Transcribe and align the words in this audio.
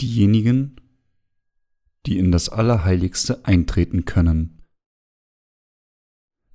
diejenigen, 0.00 0.76
die 2.06 2.18
in 2.18 2.32
das 2.32 2.48
Allerheiligste 2.48 3.44
eintreten 3.44 4.04
können. 4.04 4.62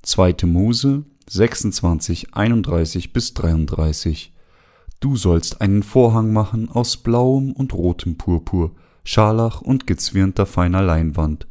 2. 0.04 0.36
Mose 0.46 1.06
26, 1.30 2.34
31 2.34 3.14
bis 3.14 3.34
33 3.34 4.34
Du 5.00 5.18
sollst 5.18 5.60
einen 5.60 5.84
Vorhang 5.84 6.32
machen 6.32 6.70
aus 6.70 6.98
blauem 6.98 7.52
und 7.52 7.74
rotem 7.74 8.18
Purpur, 8.18 8.74
Scharlach 9.04 9.62
und 9.62 9.86
gezwirnter 9.86 10.46
feiner 10.46 10.82
Leinwand, 10.82 11.48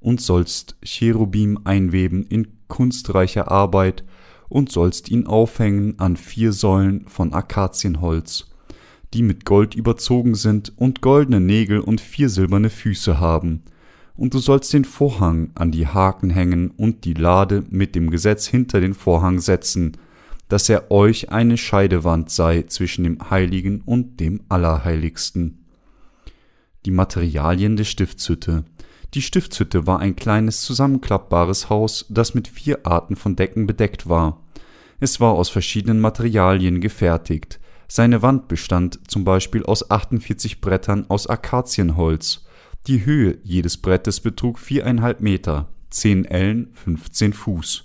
und 0.00 0.20
sollst 0.20 0.76
Cherubim 0.82 1.60
einweben 1.64 2.24
in 2.24 2.66
kunstreicher 2.68 3.50
Arbeit 3.50 4.04
und 4.48 4.72
sollst 4.72 5.10
ihn 5.10 5.26
aufhängen 5.26 5.98
an 5.98 6.16
vier 6.16 6.52
Säulen 6.52 7.06
von 7.08 7.32
Akazienholz 7.32 8.53
die 9.14 9.22
mit 9.22 9.44
Gold 9.44 9.74
überzogen 9.76 10.34
sind 10.34 10.72
und 10.76 11.00
goldene 11.00 11.40
Nägel 11.40 11.78
und 11.78 12.00
vier 12.00 12.28
silberne 12.28 12.68
Füße 12.68 13.20
haben. 13.20 13.62
Und 14.16 14.34
du 14.34 14.38
sollst 14.38 14.72
den 14.72 14.84
Vorhang 14.84 15.50
an 15.54 15.70
die 15.70 15.86
Haken 15.86 16.30
hängen 16.30 16.70
und 16.70 17.04
die 17.04 17.14
Lade 17.14 17.64
mit 17.70 17.94
dem 17.94 18.10
Gesetz 18.10 18.46
hinter 18.46 18.80
den 18.80 18.94
Vorhang 18.94 19.38
setzen, 19.38 19.96
dass 20.48 20.68
er 20.68 20.90
euch 20.90 21.30
eine 21.30 21.56
Scheidewand 21.56 22.30
sei 22.30 22.62
zwischen 22.62 23.04
dem 23.04 23.30
Heiligen 23.30 23.82
und 23.86 24.20
dem 24.20 24.40
Allerheiligsten. 24.48 25.64
Die 26.84 26.90
Materialien 26.90 27.76
der 27.76 27.84
Stiftshütte. 27.84 28.64
Die 29.14 29.22
Stiftshütte 29.22 29.86
war 29.86 30.00
ein 30.00 30.16
kleines 30.16 30.62
zusammenklappbares 30.62 31.70
Haus, 31.70 32.04
das 32.08 32.34
mit 32.34 32.48
vier 32.48 32.84
Arten 32.84 33.14
von 33.14 33.36
Decken 33.36 33.66
bedeckt 33.66 34.08
war. 34.08 34.42
Es 34.98 35.20
war 35.20 35.32
aus 35.32 35.50
verschiedenen 35.50 36.00
Materialien 36.00 36.80
gefertigt, 36.80 37.60
seine 37.88 38.22
Wand 38.22 38.48
bestand 38.48 39.00
zum 39.08 39.24
Beispiel 39.24 39.64
aus 39.64 39.90
48 39.90 40.60
Brettern 40.60 41.06
aus 41.08 41.26
Akazienholz. 41.26 42.44
Die 42.86 43.04
Höhe 43.04 43.38
jedes 43.42 43.78
Brettes 43.78 44.20
betrug 44.20 44.58
viereinhalb 44.58 45.20
Meter, 45.20 45.68
10 45.90 46.24
Ellen, 46.26 46.68
15 46.74 47.32
Fuß. 47.32 47.84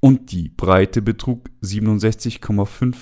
Und 0.00 0.32
die 0.32 0.50
Breite 0.50 1.00
betrug 1.00 1.48
67,5 1.62 2.94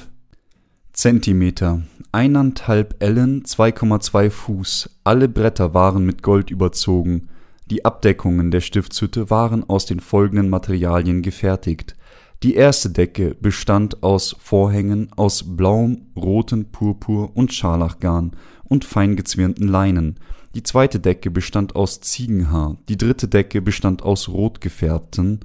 Zentimeter, 0.92 1.82
eineinhalb 2.12 3.02
Ellen, 3.02 3.42
2,2 3.42 4.30
Fuß. 4.30 5.00
Alle 5.02 5.28
Bretter 5.28 5.74
waren 5.74 6.04
mit 6.04 6.22
Gold 6.22 6.50
überzogen. 6.50 7.28
Die 7.70 7.84
Abdeckungen 7.84 8.50
der 8.50 8.60
Stiftshütte 8.60 9.30
waren 9.30 9.68
aus 9.68 9.86
den 9.86 10.00
folgenden 10.00 10.50
Materialien 10.50 11.22
gefertigt: 11.22 11.96
die 12.42 12.54
erste 12.54 12.90
Decke 12.90 13.36
bestand 13.40 14.02
aus 14.02 14.34
Vorhängen 14.38 15.12
aus 15.16 15.56
blauem, 15.56 16.06
rotem 16.16 16.72
Purpur 16.72 17.36
und 17.36 17.52
Scharlachgarn 17.52 18.32
und 18.64 18.84
fein 18.84 19.14
gezwirnten 19.14 19.68
Leinen. 19.68 20.18
Die 20.54 20.62
zweite 20.62 20.98
Decke 20.98 21.30
bestand 21.30 21.76
aus 21.76 22.00
Ziegenhaar, 22.00 22.78
die 22.88 22.98
dritte 22.98 23.28
Decke 23.28 23.62
bestand 23.62 24.02
aus 24.02 24.28
rot 24.28 24.60
gefärbten 24.60 25.40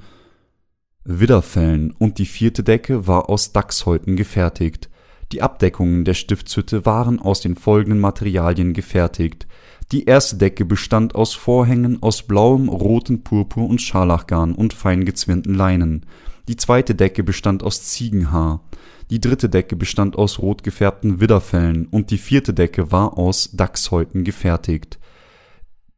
Widderfellen 1.03 1.91
und 1.91 2.17
die 2.17 2.25
vierte 2.25 2.63
Decke 2.63 3.07
war 3.07 3.29
aus 3.29 3.53
Dachshäuten 3.53 4.17
gefertigt. 4.17 4.89
Die 5.31 5.41
Abdeckungen 5.41 6.03
der 6.03 6.15
Stiftshütte 6.15 6.85
waren 6.85 7.19
aus 7.19 7.41
den 7.41 7.55
folgenden 7.55 7.99
Materialien 7.99 8.73
gefertigt. 8.73 9.47
Die 9.91 10.05
erste 10.05 10.35
Decke 10.35 10.65
bestand 10.65 11.15
aus 11.15 11.33
Vorhängen 11.33 12.01
aus 12.01 12.23
blauem, 12.23 12.67
rotem 12.67 13.23
Purpur 13.23 13.69
und 13.69 13.81
Scharlachgarn 13.81 14.53
und 14.53 14.73
fein 14.73 15.05
gezwirnten 15.05 15.53
Leinen. 15.53 16.05
Die 16.47 16.55
zweite 16.55 16.95
Decke 16.95 17.23
bestand 17.23 17.61
aus 17.61 17.83
Ziegenhaar, 17.83 18.61
die 19.09 19.19
dritte 19.19 19.49
Decke 19.49 19.75
bestand 19.75 20.17
aus 20.17 20.39
rot 20.39 20.63
gefärbten 20.63 21.19
Widderfellen 21.19 21.87
und 21.87 22.09
die 22.09 22.17
vierte 22.17 22.53
Decke 22.53 22.91
war 22.91 23.17
aus 23.17 23.51
Dachshäuten 23.53 24.23
gefertigt. 24.23 24.97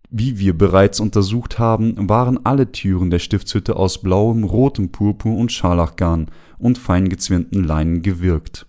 Wie 0.10 0.40
wir 0.40 0.58
bereits 0.58 1.00
untersucht 1.00 1.60
haben, 1.60 2.10
waren 2.10 2.44
alle 2.46 2.72
Türen 2.72 3.12
der 3.12 3.20
Stiftshütte 3.20 3.76
aus 3.76 4.02
blauem, 4.02 4.44
rotem 4.44 4.92
Purpur 4.92 5.38
und 5.38 5.52
Scharlachgarn 5.52 6.28
und 6.58 6.80
fein 6.80 7.10
gezwirnten 7.10 7.64
Leinen 7.64 8.02
gewirkt. 8.02 8.66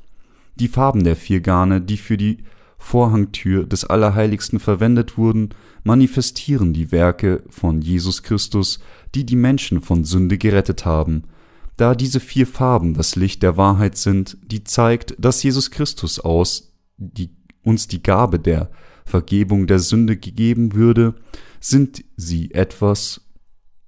Die 0.57 0.69
Farben 0.69 1.03
der 1.03 1.17
vier 1.17 1.41
Garne, 1.41 1.81
die 1.81 1.97
für 1.97 2.19
die 2.19 2.45
Vorhangtür 2.77 3.65
des 3.65 3.85
Allerheiligsten 3.85 4.59
verwendet 4.59 5.17
wurden, 5.17 5.51
manifestieren 5.83 6.75
die 6.75 6.93
Werke 6.93 7.43
von 7.49 7.81
Jesus 7.81 8.23
Christus, 8.23 8.81
die 9.15 9.25
die 9.25 9.37
Menschen 9.37 9.81
von 9.81 10.05
Sünde 10.05 10.37
gerettet 10.37 10.85
haben– 10.85 11.25
da 11.81 11.95
diese 11.95 12.21
vier 12.21 12.47
Farben 12.47 12.93
das 12.95 13.17
Licht 13.17 13.43
der 13.43 13.57
Wahrheit 13.57 13.97
sind, 13.97 14.37
die 14.43 14.65
zeigt, 14.65 15.15
dass 15.19 15.43
Jesus 15.43 15.71
Christus 15.71 16.21
aus 16.21 16.75
die, 16.99 17.31
uns 17.63 17.89
die 17.89 18.03
Gabe 18.03 18.39
der 18.39 18.71
Vergebung 19.07 19.67
der 19.67 19.79
Sünde 19.79 20.19
gegeben 20.19 20.75
würde, 20.75 21.15
sind 21.59 22.05
sie 22.17 22.53
etwas, 22.53 23.23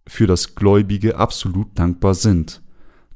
für 0.06 0.26
das 0.26 0.54
Gläubige 0.54 1.16
absolut 1.16 1.78
dankbar 1.78 2.14
sind. 2.14 2.62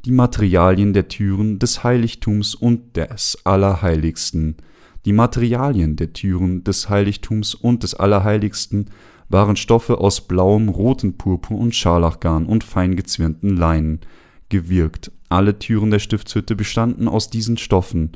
Die 0.05 0.13
Materialien 0.13 0.93
der 0.93 1.09
Türen 1.09 1.59
des 1.59 1.83
Heiligtums 1.83 2.55
und 2.55 2.97
des 2.97 3.39
Allerheiligsten. 3.45 4.57
Die 5.05 5.13
Materialien 5.13 5.97
der 5.97 6.13
Türen 6.13 6.63
des 6.65 6.89
Heiligtums 6.89 7.55
und 7.55 7.83
des 7.83 7.95
Allerheiligsten 7.95 8.91
waren 9.29 9.57
Stoffe 9.57 9.99
aus 9.99 10.21
blauem, 10.29 10.69
rotem 10.69 11.17
Purpur 11.17 11.59
und 11.59 11.75
Scharlachgarn 11.75 12.47
und 12.47 12.63
fein 12.63 12.95
gezwirnten 12.95 13.57
Leinen, 13.57 14.01
gewirkt. 14.49 15.13
Alle 15.29 15.59
Türen 15.59 15.91
der 15.91 15.99
Stiftshütte 15.99 16.55
bestanden 16.55 17.09
aus 17.09 17.31
diesen 17.31 17.57
Stoffen. 17.57 18.13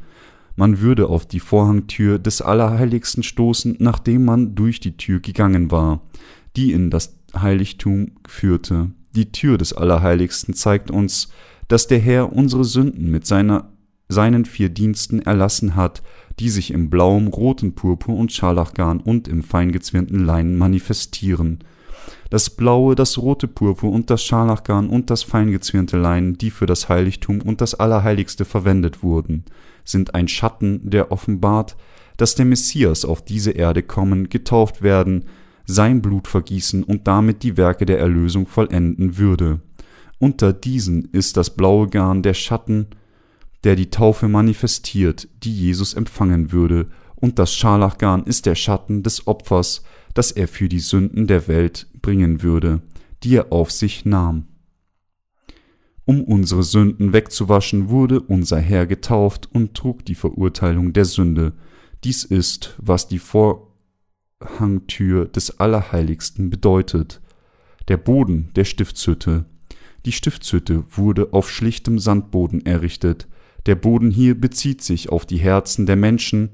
Man 0.57 0.81
würde 0.81 1.09
auf 1.09 1.27
die 1.27 1.41
Vorhangtür 1.41 2.19
des 2.19 2.43
Allerheiligsten 2.43 3.23
stoßen, 3.23 3.77
nachdem 3.79 4.25
man 4.25 4.55
durch 4.55 4.81
die 4.81 4.97
Tür 4.97 5.21
gegangen 5.21 5.71
war, 5.71 6.03
die 6.57 6.73
in 6.73 6.91
das 6.91 7.19
Heiligtum 7.35 8.13
führte. 8.27 8.91
Die 9.15 9.33
Tür 9.33 9.59
des 9.59 9.73
Allerheiligsten 9.73 10.55
zeigt 10.55 10.91
uns, 10.91 11.33
dass 11.69 11.87
der 11.87 11.99
Herr 11.99 12.33
unsere 12.33 12.65
Sünden 12.65 13.11
mit 13.11 13.27
seiner, 13.27 13.73
seinen 14.09 14.45
vier 14.45 14.69
Diensten 14.69 15.21
erlassen 15.21 15.77
hat, 15.77 16.03
die 16.39 16.49
sich 16.49 16.73
im 16.73 16.91
blauem, 16.91 17.29
roten 17.29 17.75
Purpur 17.75 18.17
und 18.17 18.33
Scharlachgarn 18.33 19.01
und 19.01 19.29
im 19.29 19.43
feingezwirnten 19.43 20.25
Leinen 20.25 20.57
manifestieren 20.57 21.61
das 22.31 22.51
blaue, 22.51 22.95
das 22.95 23.19
rote 23.19 23.49
Purpur 23.49 23.93
und 23.93 24.11
das 24.11 24.23
Scharlachgarn 24.23 24.89
und 24.89 25.11
das 25.11 25.23
feingezwirnte 25.23 25.97
Leinen, 25.97 26.39
die 26.39 26.51
für 26.51 26.67
das 26.67 26.89
Heiligtum 26.89 27.41
und 27.41 27.61
das 27.61 27.75
Allerheiligste 27.75 28.45
verwendet 28.45 29.03
wurden, 29.03 29.45
sind 29.85 30.15
ein 30.15 30.29
Schatten, 30.29 30.91
der 30.91 31.13
offenbart, 31.13 31.77
dass 32.17 32.35
der 32.35 32.45
Messias 32.45 33.05
auf 33.05 33.25
diese 33.25 33.53
Erde 33.53 33.83
kommen, 33.83 34.29
getauft 34.29 34.83
werden, 34.83 35.25
sein 35.67 36.03
Blut 36.03 36.29
vergießen 36.29 36.85
und 36.85 37.07
damit 37.07 37.43
die 37.43 37.57
Werke 37.57 37.87
der 37.87 37.99
Erlösung 37.99 38.47
vollenden 38.47 39.17
würde. 39.19 39.61
Unter 40.19 40.53
diesen 40.53 41.07
ist 41.13 41.37
das 41.37 41.51
blaue 41.51 41.89
Garn 41.89 42.23
der 42.23 42.35
Schatten, 42.35 42.89
der 43.65 43.77
die 43.77 43.91
Taufe 43.91 44.29
manifestiert, 44.29 45.29
die 45.43 45.55
Jesus 45.55 45.95
empfangen 45.95 46.53
würde, 46.53 46.89
und 47.17 47.39
das 47.39 47.55
Scharlachgarn 47.55 48.25
ist 48.25 48.47
der 48.47 48.55
Schatten 48.55 49.03
des 49.03 49.27
Opfers, 49.27 49.83
das 50.15 50.33
er 50.33 50.49
für 50.49 50.69
die 50.69 50.81
Sünden 50.81 51.27
der 51.27 51.49
Welt 51.49 51.87
bringen 52.03 52.43
würde, 52.43 52.83
die 53.23 53.37
er 53.37 53.53
auf 53.53 53.71
sich 53.71 54.05
nahm. 54.05 54.47
Um 56.05 56.25
unsere 56.25 56.65
Sünden 56.65 57.13
wegzuwaschen, 57.13 57.89
wurde 57.89 58.21
unser 58.21 58.59
Herr 58.59 58.87
getauft 58.87 59.49
und 59.53 59.75
trug 59.75 60.05
die 60.05 60.17
Verurteilung 60.17 60.93
der 60.93 61.05
Sünde. 61.05 61.53
Dies 62.03 62.25
ist, 62.25 62.75
was 62.79 63.07
die 63.07 63.21
Vorhangtür 63.21 65.27
des 65.27 65.61
Allerheiligsten 65.61 66.51
bedeutet. 66.51 67.21
Der 67.89 67.97
Boden 67.97 68.51
der 68.57 68.65
Stiftshütte. 68.65 69.45
Die 70.07 70.13
Stiftshütte 70.13 70.85
wurde 70.91 71.33
auf 71.33 71.51
schlichtem 71.51 71.99
Sandboden 71.99 72.65
errichtet. 72.67 73.29
Der 73.67 73.75
Boden 73.75 74.11
hier 74.11 74.41
bezieht 74.41 74.83
sich 74.83 75.11
auf 75.11 75.27
die 75.27 75.39
Herzen 75.39 75.85
der 75.87 75.97
Menschen. 75.97 76.51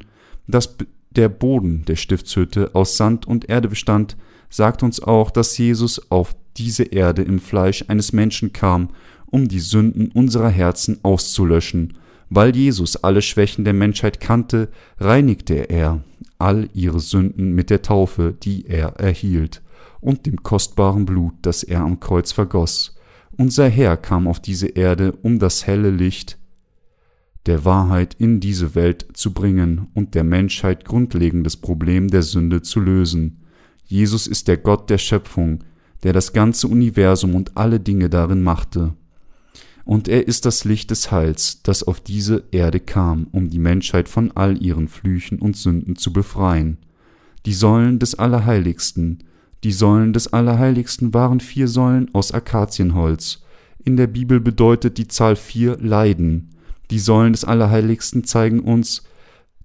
Das 0.48 0.76
der 1.16 1.28
Boden 1.28 1.84
der 1.86 1.96
Stiftshütte 1.96 2.74
aus 2.74 2.96
Sand 2.96 3.26
und 3.26 3.48
Erde 3.48 3.68
bestand, 3.68 4.16
sagt 4.50 4.82
uns 4.82 5.02
auch, 5.02 5.30
dass 5.30 5.58
Jesus 5.58 6.10
auf 6.10 6.36
diese 6.56 6.84
Erde 6.84 7.22
im 7.22 7.38
Fleisch 7.38 7.84
eines 7.88 8.12
Menschen 8.12 8.52
kam, 8.52 8.90
um 9.26 9.48
die 9.48 9.60
Sünden 9.60 10.08
unserer 10.12 10.48
Herzen 10.48 10.98
auszulöschen. 11.02 11.94
Weil 12.28 12.56
Jesus 12.56 12.96
alle 12.96 13.22
Schwächen 13.22 13.64
der 13.64 13.74
Menschheit 13.74 14.20
kannte, 14.20 14.68
reinigte 14.98 15.54
er 15.54 16.02
all 16.38 16.68
ihre 16.74 17.00
Sünden 17.00 17.54
mit 17.54 17.70
der 17.70 17.82
Taufe, 17.82 18.34
die 18.42 18.66
er 18.66 18.96
erhielt, 18.96 19.62
und 20.00 20.26
dem 20.26 20.42
kostbaren 20.42 21.06
Blut, 21.06 21.34
das 21.42 21.62
er 21.62 21.80
am 21.80 22.00
Kreuz 22.00 22.32
vergoss. 22.32 22.96
Unser 23.38 23.68
Herr 23.68 23.96
kam 23.96 24.26
auf 24.26 24.40
diese 24.40 24.68
Erde, 24.68 25.12
um 25.22 25.38
das 25.38 25.66
helle 25.66 25.90
Licht 25.90 26.38
der 27.46 27.64
Wahrheit 27.64 28.14
in 28.18 28.40
diese 28.40 28.74
Welt 28.74 29.06
zu 29.14 29.32
bringen 29.32 29.88
und 29.94 30.14
der 30.14 30.24
Menschheit 30.24 30.84
grundlegendes 30.84 31.56
Problem 31.56 32.08
der 32.08 32.22
Sünde 32.22 32.62
zu 32.62 32.80
lösen. 32.80 33.38
Jesus 33.84 34.26
ist 34.26 34.48
der 34.48 34.56
Gott 34.56 34.90
der 34.90 34.98
Schöpfung, 34.98 35.64
der 36.02 36.12
das 36.12 36.32
ganze 36.32 36.68
Universum 36.68 37.34
und 37.34 37.56
alle 37.56 37.80
Dinge 37.80 38.10
darin 38.10 38.42
machte. 38.42 38.94
Und 39.84 40.08
er 40.08 40.26
ist 40.26 40.44
das 40.44 40.64
Licht 40.64 40.90
des 40.90 41.12
Heils, 41.12 41.62
das 41.62 41.84
auf 41.84 42.00
diese 42.00 42.42
Erde 42.50 42.80
kam, 42.80 43.28
um 43.30 43.48
die 43.50 43.60
Menschheit 43.60 44.08
von 44.08 44.32
all 44.32 44.60
ihren 44.60 44.88
Flüchen 44.88 45.38
und 45.38 45.56
Sünden 45.56 45.94
zu 45.94 46.12
befreien. 46.12 46.78
die 47.46 47.54
Säulen 47.54 48.00
des 48.00 48.16
Allerheiligsten. 48.16 49.22
Die 49.62 49.70
Säulen 49.70 50.12
des 50.12 50.32
Allerheiligsten 50.32 51.14
waren 51.14 51.38
vier 51.38 51.68
Säulen 51.68 52.12
aus 52.12 52.32
Akazienholz. 52.32 53.42
In 53.84 53.96
der 53.96 54.08
Bibel 54.08 54.40
bedeutet 54.40 54.98
die 54.98 55.06
Zahl 55.06 55.36
vier 55.36 55.78
Leiden. 55.80 56.50
Die 56.90 56.98
Säulen 56.98 57.32
des 57.32 57.44
Allerheiligsten 57.44 58.24
zeigen 58.24 58.60
uns, 58.60 59.02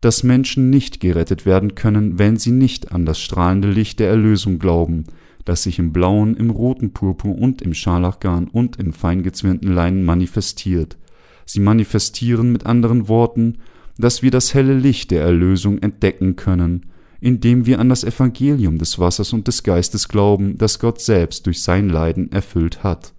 dass 0.02 0.24
Menschen 0.24 0.70
nicht 0.70 1.00
gerettet 1.00 1.46
werden 1.46 1.76
können, 1.76 2.18
wenn 2.18 2.38
sie 2.38 2.52
nicht 2.52 2.92
an 2.92 3.06
das 3.06 3.20
strahlende 3.20 3.70
Licht 3.70 4.00
der 4.00 4.10
Erlösung 4.10 4.58
glauben, 4.58 5.06
das 5.46 5.64
sich 5.64 5.80
im 5.80 5.94
blauen, 5.94 6.36
im 6.36 6.50
roten 6.50 6.92
Purpur 6.92 7.38
und 7.38 7.62
im 7.62 7.74
Scharlachgarn 7.74 8.48
und 8.48 8.78
im 8.78 8.94
feingezwirnten 8.94 9.72
Leinen 9.72 10.04
manifestiert. 10.04 10.98
Sie 11.46 11.60
manifestieren 11.60 12.52
mit 12.52 12.66
anderen 12.66 13.08
Worten, 13.08 13.58
dass 13.98 14.24
wir 14.24 14.32
das 14.32 14.54
helle 14.54 14.74
Licht 14.74 15.12
der 15.12 15.22
Erlösung 15.22 15.78
entdecken 15.80 16.36
können, 16.36 16.88
indem 17.20 17.68
wir 17.68 17.80
an 17.80 17.90
das 17.90 18.04
Evangelium 18.04 18.80
des 18.80 18.98
Wassers 18.98 19.34
und 19.34 19.48
des 19.48 19.62
Geistes 19.62 20.08
glauben, 20.08 20.58
das 20.58 20.80
Gott 20.80 21.00
selbst 21.00 21.46
durch 21.46 21.62
sein 21.62 21.90
Leiden 21.90 22.32
erfüllt 22.32 22.84
hat. 22.84 23.14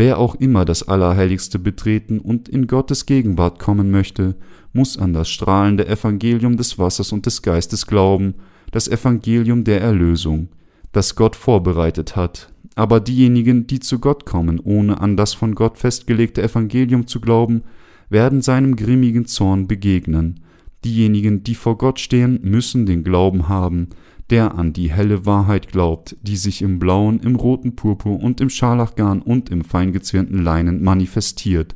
Wer 0.00 0.18
auch 0.18 0.36
immer 0.36 0.64
das 0.64 0.86
Allerheiligste 0.86 1.58
betreten 1.58 2.20
und 2.20 2.48
in 2.48 2.68
Gottes 2.68 3.04
Gegenwart 3.04 3.58
kommen 3.58 3.90
möchte, 3.90 4.36
muss 4.72 4.96
an 4.96 5.12
das 5.12 5.28
strahlende 5.28 5.88
Evangelium 5.88 6.56
des 6.56 6.78
Wassers 6.78 7.10
und 7.10 7.26
des 7.26 7.42
Geistes 7.42 7.84
glauben, 7.84 8.34
das 8.70 8.86
Evangelium 8.86 9.64
der 9.64 9.80
Erlösung, 9.80 10.50
das 10.92 11.16
Gott 11.16 11.34
vorbereitet 11.34 12.14
hat. 12.14 12.52
Aber 12.76 13.00
diejenigen, 13.00 13.66
die 13.66 13.80
zu 13.80 13.98
Gott 13.98 14.24
kommen, 14.24 14.60
ohne 14.60 15.00
an 15.00 15.16
das 15.16 15.34
von 15.34 15.56
Gott 15.56 15.78
festgelegte 15.78 16.44
Evangelium 16.44 17.08
zu 17.08 17.20
glauben, 17.20 17.64
werden 18.08 18.40
seinem 18.40 18.76
grimmigen 18.76 19.26
Zorn 19.26 19.66
begegnen. 19.66 20.44
Diejenigen, 20.84 21.42
die 21.42 21.56
vor 21.56 21.76
Gott 21.76 21.98
stehen, 21.98 22.38
müssen 22.44 22.86
den 22.86 23.02
Glauben 23.02 23.48
haben, 23.48 23.88
der 24.30 24.54
an 24.56 24.72
die 24.72 24.90
helle 24.90 25.24
Wahrheit 25.26 25.68
glaubt, 25.68 26.16
die 26.22 26.36
sich 26.36 26.62
im 26.62 26.78
blauen, 26.78 27.20
im 27.20 27.36
roten 27.36 27.76
Purpur 27.76 28.20
und 28.20 28.40
im 28.40 28.50
Scharlachgarn 28.50 29.22
und 29.22 29.50
im 29.50 29.64
feingezwirnten 29.64 30.42
Leinen 30.42 30.82
manifestiert. 30.82 31.74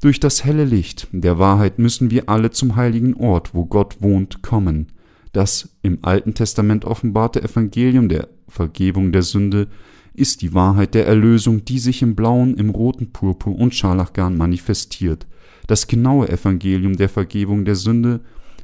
Durch 0.00 0.20
das 0.20 0.44
helle 0.44 0.64
Licht 0.64 1.08
der 1.12 1.38
Wahrheit 1.38 1.78
müssen 1.78 2.10
wir 2.10 2.28
alle 2.28 2.50
zum 2.50 2.76
heiligen 2.76 3.14
Ort, 3.14 3.54
wo 3.54 3.66
Gott 3.66 3.98
wohnt, 4.00 4.42
kommen. 4.42 4.88
Das 5.32 5.76
im 5.82 5.98
Alten 6.02 6.34
Testament 6.34 6.84
offenbarte 6.84 7.42
Evangelium 7.42 8.08
der 8.08 8.28
Vergebung 8.48 9.12
der 9.12 9.22
Sünde 9.22 9.68
ist 10.14 10.42
die 10.42 10.54
Wahrheit 10.54 10.94
der 10.94 11.06
Erlösung, 11.06 11.64
die 11.64 11.78
sich 11.78 12.02
im 12.02 12.16
blauen, 12.16 12.56
im 12.56 12.70
roten 12.70 13.12
Purpur 13.12 13.56
und 13.56 13.74
Scharlachgarn 13.74 14.36
manifestiert. 14.36 15.26
Das 15.66 15.86
genaue 15.86 16.28
Evangelium 16.28 16.96
der 16.96 17.08
Vergebung 17.08 17.64
der 17.64 17.76
Sünde, 17.76 18.20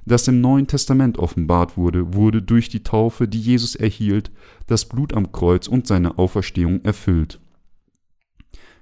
das 0.07 0.29
im 0.29 0.41
Neuen 0.41 0.67
Testament 0.69 1.19
offenbart 1.19 1.77
wurde, 1.77 2.15
wurde 2.15 2.41
durch 2.41 2.69
die 2.69 2.83
Taufe, 2.83 3.29
die 3.29 3.41
Jesus 3.41 3.75
erhielt, 3.75 4.31
das 4.67 4.87
Blut 4.87 5.13
am 5.13 5.33
Kreuz 5.33 5.67
und 5.67 5.87
seine 5.87 6.19
Auferstehung 6.19 6.83
erfüllt. 6.85 7.41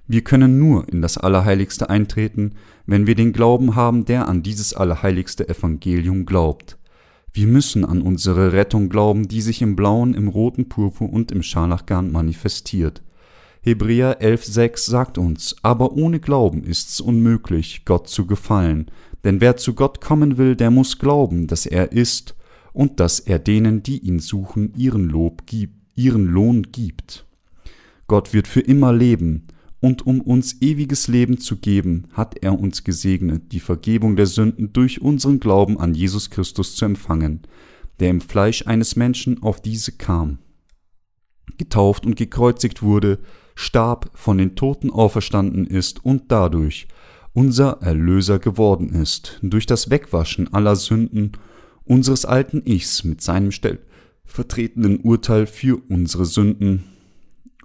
Wir 0.07 0.23
können 0.23 0.59
nur 0.59 0.87
in 0.87 1.01
das 1.01 1.17
Allerheiligste 1.17 1.89
eintreten, 1.89 2.53
wenn 2.85 3.07
wir 3.07 3.15
den 3.15 3.33
Glauben 3.33 3.75
haben, 3.75 4.05
der 4.05 4.27
an 4.27 4.43
dieses 4.43 4.73
allerheiligste 4.73 5.49
Evangelium 5.49 6.27
glaubt. 6.27 6.77
Wir 7.33 7.47
müssen 7.47 7.83
an 7.83 8.01
unsere 8.01 8.53
Rettung 8.53 8.87
glauben, 8.87 9.27
die 9.27 9.41
sich 9.41 9.63
im 9.63 9.75
blauen, 9.75 10.13
im 10.13 10.27
roten 10.27 10.69
Purpur 10.69 11.11
und 11.11 11.31
im 11.31 11.41
Scharlachgarn 11.41 12.11
manifestiert. 12.11 13.01
Hebräer 13.61 14.21
11,6 14.21 14.89
sagt 14.89 15.17
uns, 15.17 15.55
aber 15.63 15.93
ohne 15.93 16.19
Glauben 16.19 16.63
ist's 16.63 17.01
unmöglich, 17.01 17.83
Gott 17.83 18.07
zu 18.07 18.27
gefallen, 18.27 18.91
denn 19.25 19.41
wer 19.41 19.57
zu 19.57 19.73
Gott 19.73 19.99
kommen 19.99 20.37
will, 20.37 20.55
der 20.55 20.71
muss 20.71 20.99
glauben, 20.99 21.47
dass 21.47 21.65
er 21.65 21.91
ist 21.91 22.35
und 22.71 22.99
dass 23.01 23.19
er 23.19 23.39
denen, 23.39 23.83
die 23.83 23.97
ihn 23.97 24.19
suchen, 24.19 24.73
ihren 24.77 25.09
Lob 25.09 25.45
gibt, 25.47 25.73
ihren 25.95 26.25
Lohn 26.25 26.71
gibt. 26.71 27.25
Gott 28.07 28.33
wird 28.33 28.47
für 28.47 28.61
immer 28.61 28.93
leben, 28.93 29.47
und 29.81 30.07
um 30.07 30.21
uns 30.21 30.61
ewiges 30.61 31.07
Leben 31.07 31.37
zu 31.39 31.57
geben, 31.57 32.07
hat 32.13 32.37
er 32.41 32.59
uns 32.59 32.83
gesegnet, 32.83 33.51
die 33.51 33.59
Vergebung 33.59 34.15
der 34.15 34.25
Sünden 34.25 34.73
durch 34.73 35.01
unseren 35.01 35.39
Glauben 35.39 35.79
an 35.79 35.93
Jesus 35.93 36.31
Christus 36.31 36.75
zu 36.75 36.85
empfangen, 36.85 37.41
der 37.99 38.09
im 38.09 38.21
Fleisch 38.21 38.65
eines 38.65 38.95
Menschen 38.95 39.43
auf 39.43 39.61
diese 39.61 39.91
kam, 39.91 40.39
getauft 41.57 42.05
und 42.05 42.15
gekreuzigt 42.15 42.81
wurde, 42.81 43.19
starb, 43.53 44.09
von 44.15 44.37
den 44.37 44.55
Toten 44.55 44.89
auferstanden 44.89 45.65
ist 45.67 46.03
und 46.03 46.31
dadurch 46.31 46.87
unser 47.35 47.81
Erlöser 47.81 48.39
geworden 48.39 48.89
ist, 48.89 49.39
durch 49.43 49.65
das 49.65 49.89
Wegwaschen 49.91 50.51
aller 50.53 50.75
Sünden 50.75 51.33
unseres 51.83 52.25
alten 52.25 52.63
Ichs 52.65 53.03
mit 53.03 53.21
seinem 53.21 53.51
stellvertretenden 53.51 55.01
Urteil 55.01 55.45
für 55.45 55.79
unsere 55.89 56.25
Sünden 56.25 56.85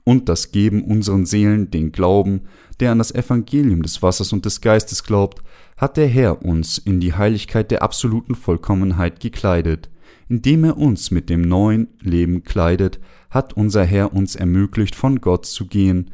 und 0.02 0.28
das 0.28 0.50
Geben 0.50 0.82
unseren 0.82 1.24
Seelen 1.24 1.70
den 1.70 1.92
Glauben, 1.92 2.42
der 2.80 2.90
an 2.90 2.98
das 2.98 3.14
Evangelium 3.14 3.82
des 3.82 4.02
Wassers 4.02 4.32
und 4.32 4.44
des 4.44 4.60
Geistes 4.60 5.04
glaubt, 5.04 5.40
hat 5.76 5.96
der 5.96 6.08
Herr 6.08 6.44
uns 6.44 6.76
in 6.76 6.98
die 6.98 7.14
Heiligkeit 7.14 7.70
der 7.70 7.82
absoluten 7.82 8.34
Vollkommenheit 8.34 9.20
gekleidet, 9.20 9.88
indem 10.28 10.64
er 10.64 10.78
uns 10.78 11.12
mit 11.12 11.30
dem 11.30 11.42
neuen 11.42 11.86
Leben 12.00 12.42
kleidet, 12.42 12.98
hat 13.30 13.52
unser 13.52 13.84
Herr 13.84 14.12
uns 14.12 14.34
ermöglicht, 14.34 14.96
von 14.96 15.20
Gott 15.20 15.46
zu 15.46 15.66
gehen, 15.66 16.10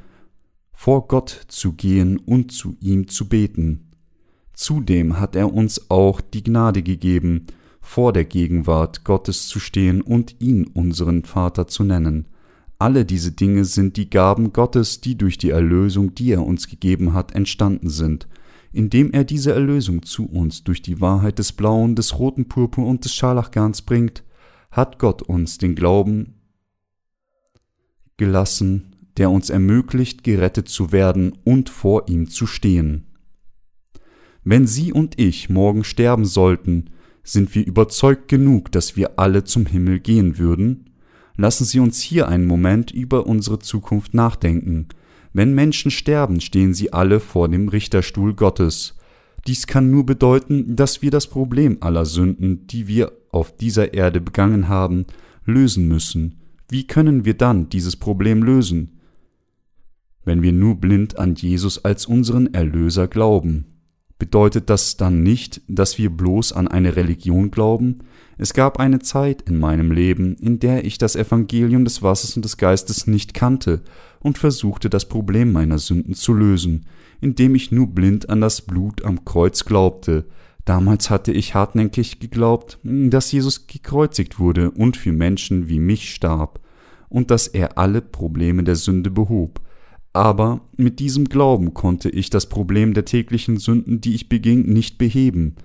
vor 0.76 1.08
Gott 1.08 1.46
zu 1.48 1.72
gehen 1.72 2.18
und 2.18 2.52
zu 2.52 2.76
ihm 2.80 3.08
zu 3.08 3.28
beten. 3.28 3.90
Zudem 4.52 5.18
hat 5.18 5.34
er 5.34 5.52
uns 5.52 5.90
auch 5.90 6.20
die 6.20 6.44
Gnade 6.44 6.82
gegeben, 6.82 7.46
vor 7.80 8.12
der 8.12 8.26
Gegenwart 8.26 9.02
Gottes 9.02 9.48
zu 9.48 9.58
stehen 9.58 10.02
und 10.02 10.36
ihn 10.38 10.66
unseren 10.66 11.24
Vater 11.24 11.66
zu 11.66 11.82
nennen. 11.82 12.28
Alle 12.78 13.06
diese 13.06 13.32
Dinge 13.32 13.64
sind 13.64 13.96
die 13.96 14.10
Gaben 14.10 14.52
Gottes, 14.52 15.00
die 15.00 15.16
durch 15.16 15.38
die 15.38 15.50
Erlösung, 15.50 16.14
die 16.14 16.32
er 16.32 16.44
uns 16.44 16.68
gegeben 16.68 17.14
hat, 17.14 17.32
entstanden 17.32 17.88
sind, 17.88 18.28
indem 18.70 19.12
er 19.12 19.24
diese 19.24 19.54
Erlösung 19.54 20.02
zu 20.02 20.26
uns 20.26 20.62
durch 20.62 20.82
die 20.82 21.00
Wahrheit 21.00 21.38
des 21.38 21.52
blauen, 21.52 21.94
des 21.94 22.18
roten 22.18 22.48
Purpur 22.48 22.86
und 22.86 23.04
des 23.04 23.14
Scharlachgarns 23.14 23.80
bringt, 23.80 24.24
hat 24.70 24.98
Gott 24.98 25.22
uns 25.22 25.56
den 25.56 25.74
Glauben 25.74 26.34
gelassen, 28.18 28.95
der 29.16 29.30
uns 29.30 29.50
ermöglicht, 29.50 30.24
gerettet 30.24 30.68
zu 30.68 30.92
werden 30.92 31.32
und 31.44 31.68
vor 31.68 32.08
ihm 32.08 32.28
zu 32.28 32.46
stehen. 32.46 33.06
Wenn 34.44 34.66
Sie 34.66 34.92
und 34.92 35.18
ich 35.18 35.48
morgen 35.48 35.84
sterben 35.84 36.24
sollten, 36.24 36.90
sind 37.24 37.54
wir 37.54 37.66
überzeugt 37.66 38.28
genug, 38.28 38.70
dass 38.70 38.96
wir 38.96 39.18
alle 39.18 39.44
zum 39.44 39.66
Himmel 39.66 39.98
gehen 39.98 40.38
würden? 40.38 40.90
Lassen 41.36 41.64
Sie 41.64 41.80
uns 41.80 42.00
hier 42.00 42.28
einen 42.28 42.46
Moment 42.46 42.90
über 42.92 43.26
unsere 43.26 43.58
Zukunft 43.58 44.14
nachdenken. 44.14 44.86
Wenn 45.32 45.54
Menschen 45.54 45.90
sterben, 45.90 46.40
stehen 46.40 46.72
sie 46.72 46.92
alle 46.92 47.20
vor 47.20 47.48
dem 47.48 47.68
Richterstuhl 47.68 48.34
Gottes. 48.34 48.96
Dies 49.46 49.66
kann 49.66 49.90
nur 49.90 50.06
bedeuten, 50.06 50.76
dass 50.76 51.02
wir 51.02 51.10
das 51.10 51.26
Problem 51.26 51.78
aller 51.80 52.06
Sünden, 52.06 52.66
die 52.68 52.88
wir 52.88 53.12
auf 53.32 53.54
dieser 53.54 53.92
Erde 53.92 54.20
begangen 54.20 54.68
haben, 54.68 55.04
lösen 55.44 55.88
müssen, 55.88 56.36
wie 56.68 56.86
können 56.86 57.24
wir 57.24 57.34
dann 57.34 57.68
dieses 57.68 57.96
Problem 57.96 58.42
lösen? 58.42 58.95
Wenn 60.26 60.42
wir 60.42 60.52
nur 60.52 60.74
blind 60.74 61.18
an 61.18 61.34
Jesus 61.34 61.82
als 61.86 62.04
unseren 62.04 62.52
Erlöser 62.52 63.08
glauben. 63.08 63.64
Bedeutet 64.18 64.68
das 64.68 64.98
dann 64.98 65.22
nicht, 65.22 65.62
dass 65.68 65.96
wir 65.96 66.10
bloß 66.10 66.52
an 66.52 66.68
eine 66.68 66.96
Religion 66.96 67.50
glauben? 67.50 68.00
Es 68.36 68.52
gab 68.52 68.78
eine 68.78 68.98
Zeit 68.98 69.42
in 69.48 69.58
meinem 69.58 69.90
Leben, 69.90 70.36
in 70.36 70.58
der 70.58 70.84
ich 70.84 70.98
das 70.98 71.16
Evangelium 71.16 71.84
des 71.84 72.02
Wassers 72.02 72.36
und 72.36 72.44
des 72.44 72.58
Geistes 72.58 73.06
nicht 73.06 73.32
kannte 73.32 73.80
und 74.20 74.36
versuchte 74.36 74.90
das 74.90 75.08
Problem 75.08 75.52
meiner 75.52 75.78
Sünden 75.78 76.12
zu 76.12 76.34
lösen, 76.34 76.84
indem 77.22 77.54
ich 77.54 77.72
nur 77.72 77.86
blind 77.86 78.28
an 78.28 78.42
das 78.42 78.60
Blut 78.60 79.02
am 79.06 79.24
Kreuz 79.24 79.64
glaubte, 79.64 80.26
Damals 80.66 81.10
hatte 81.10 81.30
ich 81.30 81.54
hartnäckig 81.54 82.18
geglaubt, 82.18 82.80
dass 82.82 83.30
Jesus 83.30 83.68
gekreuzigt 83.68 84.40
wurde 84.40 84.72
und 84.72 84.96
für 84.96 85.12
Menschen 85.12 85.68
wie 85.68 85.78
mich 85.78 86.12
starb 86.12 86.58
und 87.08 87.30
dass 87.30 87.46
er 87.46 87.78
alle 87.78 88.02
Probleme 88.02 88.64
der 88.64 88.74
Sünde 88.74 89.12
behob. 89.12 89.60
Aber 90.16 90.62
mit 90.78 90.98
diesem 90.98 91.26
Glauben 91.26 91.74
konnte 91.74 92.08
ich 92.08 92.30
das 92.30 92.48
Problem 92.48 92.94
der 92.94 93.04
täglichen 93.04 93.58
Sünden, 93.58 94.00
die 94.00 94.14
ich 94.14 94.30
beging, 94.30 94.62
nicht 94.62 94.96
beheben. 94.96 95.56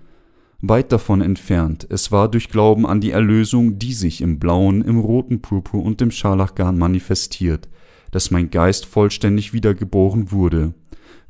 Weit 0.60 0.91
davon 0.91 1.22
entfernt, 1.22 1.88
es 1.89 2.12
war 2.12 2.29
durch 2.29 2.50
Glauben 2.50 2.86
an 2.86 3.00
die 3.00 3.12
Erlösung, 3.12 3.79
die 3.79 3.93
sich 3.93 4.20
im 4.20 4.39
blauen, 4.39 4.81
im 4.81 5.00
roten 5.00 5.41
Purpur 5.41 5.81
und 5.84 6.01
im 6.01 6.12
Scharlachgarn 6.12 6.77
manifestiert, 6.77 7.70
dass 8.12 8.29
mein 8.29 8.51
Geist 8.51 8.86
vollständig 8.86 9.53
wiedergeboren 9.53 10.34
wurde. 10.34 10.74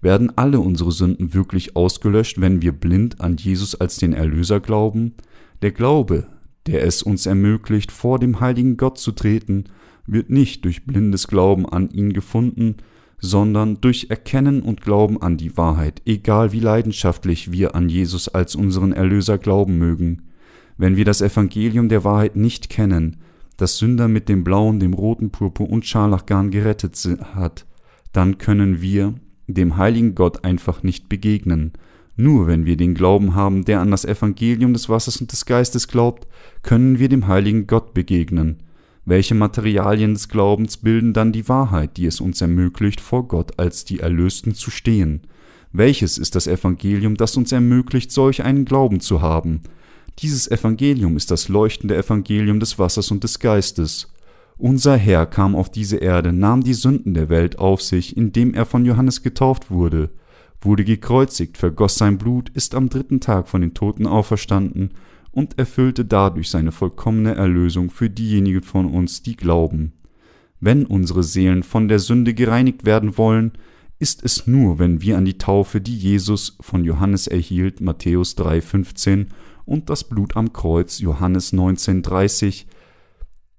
Werden 0.02 0.36
alle 0.36 0.60
unsere 0.60 0.92
Sünden 0.92 1.36
wirklich 1.36 1.76
ausgelöscht, 1.76 2.42
wenn 2.42 2.64
wir 2.64 2.72
blind 2.72 3.22
an 3.22 3.38
Jesus 3.38 3.76
als 3.76 3.98
den 3.98 4.14
Erlöser 4.14 4.60
glauben? 4.60 5.14
Der 5.62 5.72
Glaube, 5.72 6.26
der 6.66 6.88
es 6.88 7.04
uns 7.04 7.28
ermöglicht, 7.28 7.92
vor 7.92 8.18
dem 8.18 8.40
heiligen 8.40 8.78
Gott 8.78 8.98
zu 8.98 9.12
treten, 9.12 9.66
wird 10.08 10.32
nicht 10.32 10.66
durch 10.66 10.88
blindes 10.88 11.28
Glauben 11.28 11.70
an 11.70 11.92
ihn 11.92 12.14
gefunden, 12.14 12.78
sondern 13.22 13.80
durch 13.80 14.08
Erkennen 14.10 14.64
und 14.64 14.82
Glauben 14.82 15.22
an 15.22 15.38
die 15.38 15.56
Wahrheit, 15.56 16.02
egal 16.06 16.52
wie 16.52 16.60
leidenschaftlich 16.60 17.52
wir 17.52 17.76
an 17.76 17.88
Jesus 17.88 18.28
als 18.28 18.56
unseren 18.56 18.92
Erlöser 18.92 19.38
glauben 19.38 19.78
mögen. 19.78 20.24
Wenn 20.76 20.98
wir 20.98 21.06
das 21.06 21.22
Evangelium 21.22 21.88
der 21.88 22.04
Wahrheit 22.04 22.36
nicht 22.36 22.70
kennen, 22.70 23.18
das 23.58 23.78
Sünder 23.78 24.08
mit 24.08 24.28
dem 24.28 24.44
blauen, 24.44 24.80
dem 24.80 24.94
roten 24.94 25.30
Purpur 25.30 25.70
und 25.70 25.86
Scharlachgarn 25.86 26.50
gerettet 26.50 26.98
hat, 27.36 27.68
dann 28.12 28.40
können 28.40 28.82
wir 28.82 29.14
dem 29.46 29.78
heiligen 29.78 30.16
Gott 30.16 30.44
einfach 30.44 30.82
nicht 30.82 31.08
begegnen. 31.08 31.74
Nur 32.16 32.48
wenn 32.48 32.66
wir 32.66 32.76
den 32.76 32.96
Glauben 32.96 33.36
haben, 33.36 33.66
der 33.66 33.82
an 33.82 33.92
das 33.92 34.04
Evangelium 34.04 34.74
des 34.74 34.90
Wassers 34.90 35.22
und 35.22 35.32
des 35.32 35.46
Geistes 35.46 35.88
glaubt, 35.88 36.28
können 36.64 36.98
wir 36.98 37.08
dem 37.08 37.28
heiligen 37.28 37.68
Gott 37.68 37.94
begegnen. 37.94 38.58
Welche 39.06 39.34
Materialien 39.34 40.14
des 40.14 40.30
Glaubens 40.30 40.78
bilden 40.78 41.14
dann 41.14 41.32
die 41.32 41.50
Wahrheit, 41.50 41.98
die 41.98 42.06
es 42.06 42.22
uns 42.22 42.40
ermöglicht, 42.40 43.02
vor 43.02 43.28
Gott 43.28 43.58
als 43.58 43.84
die 43.84 44.00
Erlösten 44.00 44.54
zu 44.54 44.70
stehen? 44.70 45.22
Welches 45.74 46.18
ist 46.18 46.36
das 46.36 46.48
Evangelium, 46.48 47.16
das 47.16 47.36
uns 47.36 47.52
ermöglicht, 47.52 48.12
solch 48.12 48.44
einen 48.44 48.66
Glauben 48.66 49.00
zu 49.00 49.22
haben? 49.22 49.62
Dieses 50.20 50.52
Evangelium 50.52 51.18
ist 51.18 51.32
das 51.32 51.48
leuchtende 51.48 51.98
Evangelium 51.98 52.60
des 52.60 52.78
Wassers 52.78 53.10
und 53.10 53.24
des 53.24 53.40
Geistes. 53.40 54.14
Unser 54.58 54.98
Herr 54.98 55.26
kam 55.26 55.56
auf 55.56 55.72
diese 55.72 55.98
Erde, 55.98 56.32
nahm 56.32 56.62
die 56.64 56.76
Sünden 56.76 57.16
der 57.16 57.30
Welt 57.30 57.58
auf 57.58 57.82
sich, 57.82 58.16
indem 58.16 58.54
er 58.54 58.68
von 58.68 58.86
Johannes 58.86 59.24
getauft 59.24 59.72
wurde, 59.72 60.12
wurde 60.62 60.84
gekreuzigt, 60.84 61.58
vergoss 61.58 61.96
sein 61.96 62.20
Blut, 62.20 62.50
ist 62.50 62.76
am 62.76 62.90
dritten 62.90 63.20
Tag 63.20 63.48
von 63.48 63.62
den 63.62 63.74
Toten 63.74 64.06
auferstanden 64.06 64.92
und 65.32 65.58
erfüllte 65.58 66.06
dadurch 66.06 66.50
seine 66.50 66.72
vollkommene 66.72 67.36
Erlösung 67.36 67.90
für 67.90 68.10
diejenigen 68.10 68.64
von 68.64 68.86
uns, 68.86 69.24
die 69.24 69.36
glauben. 69.36 69.94
Wenn 70.60 70.86
unsere 70.86 71.24
Seelen 71.24 71.64
von 71.64 71.88
der 71.88 72.00
Sünde 72.00 72.34
gereinigt 72.34 72.86
werden 72.86 73.18
wollen, 73.18 73.54
ist 73.98 74.24
es 74.24 74.48
nur, 74.48 74.80
wenn 74.80 75.02
wir 75.02 75.18
an 75.18 75.26
die 75.26 75.38
Taufe, 75.38 75.80
die 75.80 75.96
Jesus 75.96 76.58
von 76.60 76.84
Johannes 76.84 77.28
erhielt, 77.28 77.82
Matthäus 77.82 78.38
3,15, 78.38 79.28
und 79.66 79.90
das 79.90 80.04
Blut 80.04 80.36
am 80.36 80.54
Kreuz, 80.54 81.00
Johannes 81.00 81.54
19,30, 81.54 82.66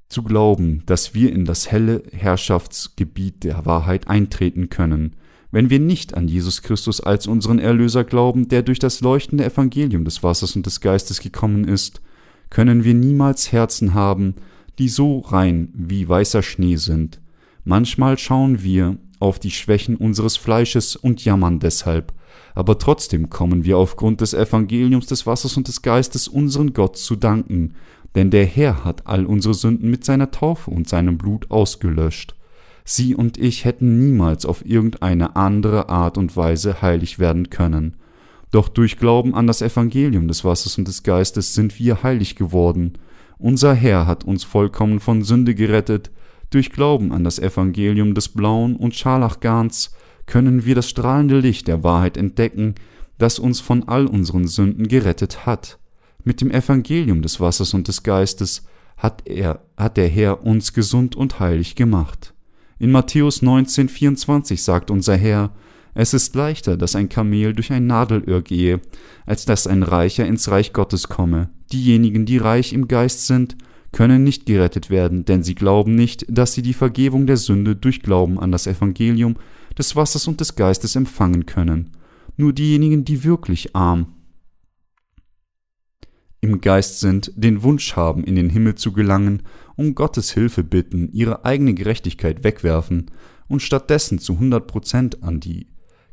zu 0.09 0.23
glauben, 0.23 0.83
dass 0.85 1.15
wir 1.15 1.33
in 1.33 1.45
das 1.45 1.71
helle 1.71 2.03
Herrschaftsgebiet 2.13 3.45
der 3.45 3.65
Wahrheit 3.65 4.09
eintreten 4.09 4.69
können, 4.69 5.17
wenn 5.53 5.71
wir 5.71 5.79
nicht 5.79 6.15
an 6.15 6.27
Jesus 6.27 6.63
Christus 6.63 7.01
als 7.01 7.27
unseren 7.27 7.59
Erlöser 7.59 8.05
glauben, 8.05 8.49
der 8.49 8.63
durch 8.63 8.79
das 8.79 9.03
leuchtende 9.03 9.45
Evangelium 9.45 10.05
des 10.05 10.23
Wassers 10.23 10.57
und 10.57 10.67
des 10.67 10.81
Geistes 10.81 11.21
gekommen 11.21 11.69
ist, 11.69 12.01
können 12.51 12.85
wir 12.85 12.95
niemals 12.95 13.53
Herzen 13.53 13.95
haben, 13.95 14.35
die 14.79 14.89
so 14.89 15.21
rein 15.21 15.69
wie 15.75 16.09
weißer 16.09 16.43
Schnee 16.43 16.77
sind. 16.77 17.21
Manchmal 17.65 18.19
schauen 18.19 18.63
wir 18.63 18.97
auf 19.21 19.39
die 19.39 19.51
Schwächen 19.51 19.97
unseres 19.97 20.37
Fleisches 20.37 20.97
und 20.97 21.25
jammern 21.25 21.61
deshalb, 21.61 22.13
aber 22.55 22.79
trotzdem 22.79 23.29
kommen 23.29 23.65
wir 23.65 23.77
aufgrund 23.77 24.23
des 24.23 24.35
Evangeliums 24.35 25.07
des 25.07 25.27
Wassers 25.27 25.57
und 25.57 25.69
des 25.69 25.83
Geistes 25.83 26.29
unseren 26.29 26.73
Gott 26.73 26.97
zu 26.97 27.15
danken, 27.15 27.75
denn 28.15 28.31
der 28.31 28.47
Herr 28.47 28.85
hat 28.85 29.07
all 29.07 29.27
unsere 29.27 29.55
Sünden 29.55 29.91
mit 29.91 30.05
seiner 30.05 30.31
Taufe 30.31 30.71
und 30.71 30.89
seinem 30.89 31.19
Blut 31.19 31.51
ausgelöscht. 31.51 32.35
Sie 32.85 33.15
und 33.15 33.39
ich 33.39 33.65
hätten 33.65 33.99
niemals 33.99 34.45
auf 34.45 34.65
irgendeine 34.65 35.37
andere 35.37 35.89
Art 35.89 36.19
und 36.19 36.37
Weise 36.37 36.83
heilig 36.83 37.19
werden 37.19 37.51
können. 37.51 37.97
Doch 38.51 38.69
durch 38.69 38.99
Glauben 38.99 39.35
an 39.35 39.47
das 39.47 39.63
Evangelium 39.63 40.29
des 40.29 40.45
Wassers 40.45 40.77
und 40.79 40.87
des 40.87 41.03
Geistes 41.03 41.55
sind 41.55 41.79
wir 41.79 42.03
heilig 42.03 42.37
geworden. 42.37 42.99
Unser 43.39 43.75
Herr 43.75 44.07
hat 44.07 44.25
uns 44.25 44.45
vollkommen 44.45 45.01
von 45.01 45.23
Sünde 45.23 45.55
gerettet. 45.55 46.11
Durch 46.51 46.71
Glauben 46.71 47.13
an 47.13 47.25
das 47.25 47.39
Evangelium 47.39 48.15
des 48.15 48.29
blauen 48.29 48.77
und 48.77 48.95
Scharlachgarns 48.95 49.93
können 50.27 50.65
wir 50.65 50.75
das 50.75 50.89
strahlende 50.89 51.41
Licht 51.41 51.67
der 51.67 51.83
Wahrheit 51.83 52.17
entdecken, 52.17 52.75
das 53.19 53.39
uns 53.39 53.61
von 53.61 53.89
all 53.89 54.07
unseren 54.07 54.47
Sünden 54.47 54.87
gerettet 54.87 55.47
hat. 55.47 55.79
Mit 56.25 56.41
dem 56.41 56.51
Evangelium 56.51 57.23
des 57.23 57.41
Wassers 57.41 57.75
und 57.75 57.89
des 57.89 58.03
Geistes 58.03 58.65
hat 58.97 59.23
er, 59.27 59.63
hat 59.77 59.97
der 59.97 60.09
Herr 60.09 60.45
uns 60.45 60.73
gesund 60.73 61.17
und 61.17 61.41
heilig 61.41 61.75
gemacht. 61.75 62.32
In 62.83 62.91
Matthäus 62.91 63.43
19, 63.43 63.89
24 63.89 64.61
sagt 64.61 64.91
unser 64.91 65.17
Herr, 65.17 65.53
es 65.95 66.15
ist 66.15 66.35
leichter, 66.35 66.77
dass 66.77 66.97
ein 66.97 67.09
Kamel 67.09 67.53
durch 67.53 67.71
ein 67.71 67.87
Nadelöhr 67.87 68.43
gehe, 68.43 68.81
als 69.25 69.45
dass 69.45 69.69
ein 69.69 69.85
Reicher 69.85 70.27
ins 70.27 70.51
Reich 70.51 70.73
Gottes 70.73 71.07
komme. 71.09 71.49
Diejenigen, 71.73 72.27
die 72.27 72.39
reich 72.39 72.73
im 72.73 72.89
Geist 72.89 73.29
sind, 73.29 73.57
können 73.93 74.25
nicht 74.25 74.47
gerettet 74.47 74.91
werden, 74.91 75.25
denn 75.25 75.45
sie 75.45 75.55
glauben 75.55 75.95
nicht, 75.95 76.27
dass 76.29 76.55
sie 76.55 76.63
die 76.63 76.73
Vergebung 76.73 77.29
der 77.29 77.37
Sünde 77.37 77.77
durch 77.77 78.03
Glauben 78.03 78.41
an 78.41 78.51
das 78.51 78.67
Evangelium 78.67 79.37
des 79.79 79.95
Wassers 79.95 80.27
und 80.27 80.41
des 80.41 80.57
Geistes 80.57 80.97
empfangen 80.97 81.47
können. 81.47 81.91
Nur 82.37 82.53
diejenigen, 82.53 83.05
die 83.05 83.23
wirklich 83.23 83.77
arm 83.77 84.09
im 86.43 86.61
Geist 86.61 86.99
sind, 86.99 87.33
den 87.37 87.63
Wunsch 87.63 87.95
haben, 87.95 88.25
in 88.25 88.35
den 88.35 88.51
Himmel 88.51 88.75
zu 88.75 88.93
gelangen, 88.93 89.45
um 89.77 89.95
Gottes 89.95 90.33
Hilfe 90.33 90.65
bitten, 90.65 91.09
ihre 91.13 91.45
eigene 91.45 91.73
Gerechtigkeit 91.73 92.43
wegwerfen 92.43 93.11
und 93.47 93.63
stattdessen 93.63 94.19
zu 94.19 94.35
100 94.35 94.67
Prozent 94.67 95.23
an 95.23 95.39
die 95.39 95.69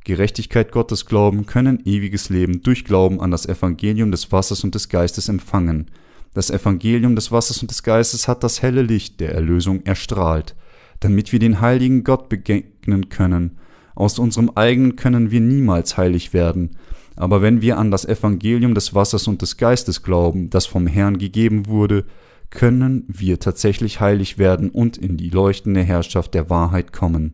Gerechtigkeit 0.06 0.72
Gottes 0.72 1.08
glauben, 1.08 1.48
können 1.48 1.82
ewiges 1.84 2.30
Leben 2.30 2.62
durch 2.62 2.86
Glauben 2.86 3.20
an 3.20 3.32
das 3.32 3.48
Evangelium 3.48 4.12
des 4.12 4.32
Wassers 4.32 4.64
und 4.64 4.76
des 4.76 4.88
Geistes 4.88 5.30
empfangen. 5.30 5.90
Das 6.36 6.52
Evangelium 6.52 7.16
des 7.16 7.32
Wassers 7.32 7.64
und 7.64 7.72
des 7.72 7.82
Geistes 7.82 8.28
hat 8.28 8.44
das 8.44 8.62
helle 8.62 8.84
Licht 8.84 9.20
der 9.20 9.34
Erlösung 9.34 9.84
erstrahlt, 9.84 10.56
damit 11.00 11.32
wir 11.32 11.40
den 11.40 11.60
heiligen 11.60 12.04
Gott 12.04 12.30
begegnen 12.30 13.10
können. 13.10 13.58
Aus 13.96 14.20
unserem 14.20 14.52
eigenen 14.52 14.96
können 14.96 15.32
wir 15.32 15.42
niemals 15.42 15.98
heilig 15.98 16.34
werden, 16.34 16.78
aber 17.20 17.42
wenn 17.42 17.62
wir 17.62 17.78
an 17.78 17.92
das 17.92 18.06
Evangelium 18.06 18.74
des 18.74 18.96
Wassers 18.96 19.28
und 19.28 19.42
des 19.42 19.58
Geistes 19.58 20.04
glauben, 20.04 20.50
das 20.50 20.66
vom 20.66 20.88
Herrn 20.88 21.18
gegeben 21.18 21.68
wurde, 21.68 22.06
können 22.50 23.04
wir 23.10 23.40
tatsächlich 23.40 24.00
heilig 24.00 24.38
werden 24.38 24.70
und 24.70 24.98
in 24.98 25.18
die 25.18 25.30
leuchtende 25.30 25.84
Herrschaft 25.84 26.34
der 26.34 26.50
Wahrheit 26.50 26.94
kommen. 26.94 27.34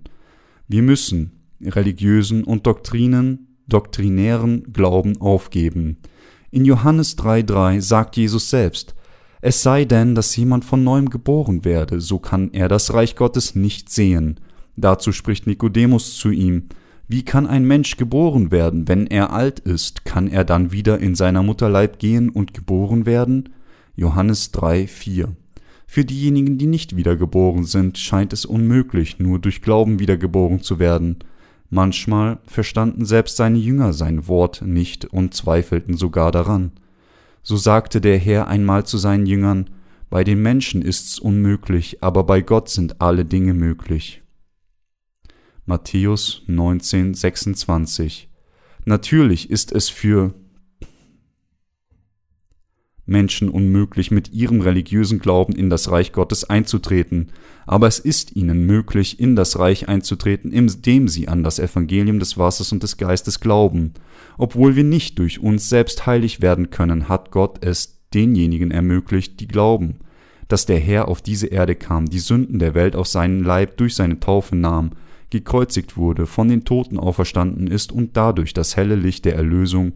Wir 0.67 0.81
müssen 0.81 1.33
religiösen 1.61 2.43
und 2.43 2.65
Doktrinen, 2.65 3.59
doktrinären 3.67 4.73
Glauben 4.73 5.21
aufgeben. 5.21 5.97
In 6.49 6.65
Johannes 6.65 7.15
3,3 7.19 7.79
sagt 7.79 8.17
Jesus 8.17 8.49
selbst, 8.49 8.95
es 9.41 9.61
sei 9.61 9.85
denn, 9.85 10.15
dass 10.15 10.35
jemand 10.35 10.65
von 10.65 10.83
neuem 10.83 11.11
geboren 11.11 11.63
werde, 11.63 12.01
so 12.01 12.17
kann 12.17 12.49
er 12.53 12.69
das 12.69 12.91
Reich 12.91 13.15
Gottes 13.15 13.53
nicht 13.53 13.91
sehen. 13.91 14.39
Dazu 14.75 15.11
spricht 15.11 15.45
Nikodemus 15.45 16.17
zu 16.17 16.31
ihm, 16.31 16.69
wie 17.07 17.23
kann 17.23 17.45
ein 17.45 17.65
Mensch 17.65 17.97
geboren 17.97 18.49
werden, 18.49 18.87
wenn 18.87 19.05
er 19.05 19.31
alt 19.31 19.59
ist? 19.59 20.05
Kann 20.05 20.27
er 20.27 20.43
dann 20.43 20.71
wieder 20.71 20.99
in 20.99 21.13
seiner 21.13 21.43
Mutterleib 21.43 21.99
gehen 21.99 22.29
und 22.29 22.53
geboren 22.55 23.05
werden? 23.05 23.49
Johannes 23.95 24.51
3, 24.51 24.87
4. 24.87 25.35
Für 25.85 26.03
diejenigen, 26.03 26.57
die 26.57 26.65
nicht 26.65 26.95
wiedergeboren 26.95 27.63
sind, 27.63 27.99
scheint 27.99 28.33
es 28.33 28.43
unmöglich, 28.43 29.19
nur 29.19 29.39
durch 29.39 29.61
Glauben 29.61 29.99
wiedergeboren 29.99 30.61
zu 30.61 30.79
werden. 30.79 31.17
Manchmal 31.69 32.39
verstanden 32.47 33.05
selbst 33.05 33.37
seine 33.37 33.59
Jünger 33.59 33.93
sein 33.93 34.27
Wort 34.27 34.63
nicht 34.65 35.05
und 35.05 35.33
zweifelten 35.35 35.95
sogar 35.95 36.31
daran. 36.31 36.71
So 37.43 37.55
sagte 37.55 38.01
der 38.01 38.17
Herr 38.17 38.47
einmal 38.47 38.85
zu 38.85 38.97
seinen 38.97 39.27
Jüngern, 39.27 39.69
bei 40.09 40.23
den 40.23 40.41
Menschen 40.41 40.81
ist's 40.81 41.19
unmöglich, 41.19 42.01
aber 42.01 42.23
bei 42.23 42.41
Gott 42.41 42.69
sind 42.69 42.99
alle 42.99 43.25
Dinge 43.25 43.53
möglich. 43.53 44.23
Matthäus 45.67 46.43
19, 46.45 47.15
26. 47.15 48.29
Natürlich 48.85 49.49
ist 49.49 49.71
es 49.71 49.89
für 49.89 50.35
Menschen 53.07 53.49
unmöglich, 53.49 54.11
mit 54.11 54.31
ihrem 54.31 54.61
religiösen 54.61 55.17
Glauben 55.17 55.53
in 55.53 55.71
das 55.71 55.89
Reich 55.89 56.11
Gottes 56.11 56.43
einzutreten, 56.43 57.31
aber 57.65 57.87
es 57.87 57.97
ist 57.97 58.35
ihnen 58.35 58.67
möglich, 58.67 59.19
in 59.19 59.35
das 59.35 59.57
Reich 59.57 59.89
einzutreten, 59.89 60.51
indem 60.51 61.07
sie 61.07 61.27
an 61.27 61.43
das 61.43 61.57
Evangelium 61.57 62.19
des 62.19 62.37
Wassers 62.37 62.71
und 62.71 62.83
des 62.83 62.97
Geistes 62.97 63.39
glauben. 63.39 63.93
Obwohl 64.37 64.75
wir 64.75 64.83
nicht 64.83 65.17
durch 65.17 65.39
uns 65.39 65.67
selbst 65.67 66.05
heilig 66.05 66.41
werden 66.41 66.69
können, 66.69 67.09
hat 67.09 67.31
Gott 67.31 67.65
es 67.65 68.05
denjenigen 68.13 68.69
ermöglicht, 68.69 69.39
die 69.39 69.47
glauben, 69.47 69.97
dass 70.47 70.67
der 70.67 70.79
Herr 70.79 71.07
auf 71.07 71.23
diese 71.23 71.47
Erde 71.47 71.73
kam, 71.73 72.05
die 72.05 72.19
Sünden 72.19 72.59
der 72.59 72.75
Welt 72.75 72.95
auf 72.95 73.07
seinen 73.07 73.43
Leib 73.43 73.77
durch 73.77 73.95
seine 73.95 74.19
Taufe 74.19 74.55
nahm, 74.55 74.91
gekreuzigt 75.35 75.97
wurde, 75.97 76.25
von 76.25 76.47
den 76.47 76.65
Toten 76.65 76.97
auferstanden 76.97 77.67
ist 77.67 77.91
und 77.91 78.17
dadurch 78.17 78.53
das 78.53 78.75
helle 78.75 78.95
Licht 78.95 79.25
der 79.25 79.35
Erlösung 79.35 79.93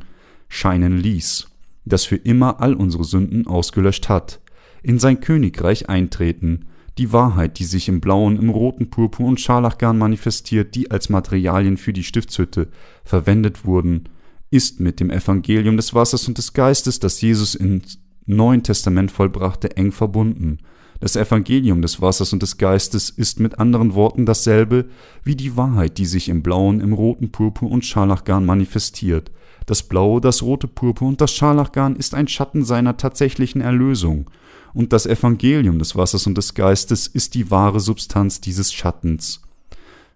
scheinen 0.48 0.98
ließ, 0.98 1.48
das 1.86 2.06
für 2.06 2.18
immer 2.18 2.60
all 2.60 2.74
unsere 2.74 3.04
Sünden 3.04 3.48
ausgelöscht 3.48 4.10
hat, 4.10 4.42
in 4.84 5.00
sein 5.00 5.20
Königreich 5.20 5.90
eintreten, 5.90 6.66
die 6.98 7.14
Wahrheit, 7.14 7.60
die 7.60 7.64
sich 7.64 7.88
im 7.88 8.02
blauen, 8.02 8.38
im 8.38 8.50
roten 8.50 8.90
Purpur 8.90 9.26
und 9.26 9.40
Scharlachgarn 9.40 9.98
manifestiert, 9.98 10.76
die 10.76 10.92
als 10.92 11.10
Materialien 11.10 11.78
für 11.78 11.94
die 11.94 12.04
Stiftshütte 12.04 12.68
verwendet 13.06 13.66
wurden, 13.66 14.10
ist 14.52 14.80
mit 14.80 15.00
dem 15.00 15.10
Evangelium 15.10 15.78
des 15.78 15.94
Wassers 15.94 16.28
und 16.28 16.38
des 16.38 16.54
Geistes, 16.54 17.00
das 17.00 17.22
Jesus 17.22 17.56
im 17.56 17.82
Neuen 18.26 18.64
Testament 18.64 19.12
vollbrachte, 19.12 19.78
eng 19.78 19.92
verbunden. 19.92 20.60
Das 21.00 21.16
Evangelium 21.16 21.82
des 21.82 22.02
Wassers 22.02 22.34
und 22.34 22.44
des 22.44 22.58
Geistes 22.58 23.10
ist 23.10 23.40
mit 23.40 23.60
anderen 23.60 23.94
Worten 23.94 24.26
dasselbe 24.26 24.86
wie 25.24 25.36
die 25.36 25.56
Wahrheit, 25.56 25.98
die 25.98 26.06
sich 26.06 26.28
im 26.28 26.44
blauen, 26.44 26.82
im 26.82 26.94
roten 26.94 27.32
Purpur 27.32 27.72
und 27.72 27.86
Scharlachgarn 27.86 28.46
manifestiert. 28.46 29.32
Das 29.66 29.84
blaue, 29.84 30.20
das 30.20 30.42
rote 30.42 30.68
Purpur 30.68 31.08
und 31.08 31.22
das 31.22 31.32
Scharlachgarn 31.32 31.96
ist 31.96 32.16
ein 32.16 32.28
Schatten 32.28 32.66
seiner 32.66 32.98
tatsächlichen 32.98 33.62
Erlösung, 33.62 34.30
und 34.74 34.94
das 34.94 35.06
Evangelium 35.06 35.80
des 35.80 35.96
Wassers 35.96 36.28
und 36.28 36.38
des 36.38 36.54
Geistes 36.54 37.08
ist 37.08 37.34
die 37.34 37.50
wahre 37.50 37.80
Substanz 37.80 38.40
dieses 38.40 38.72
Schattens. 38.72 39.42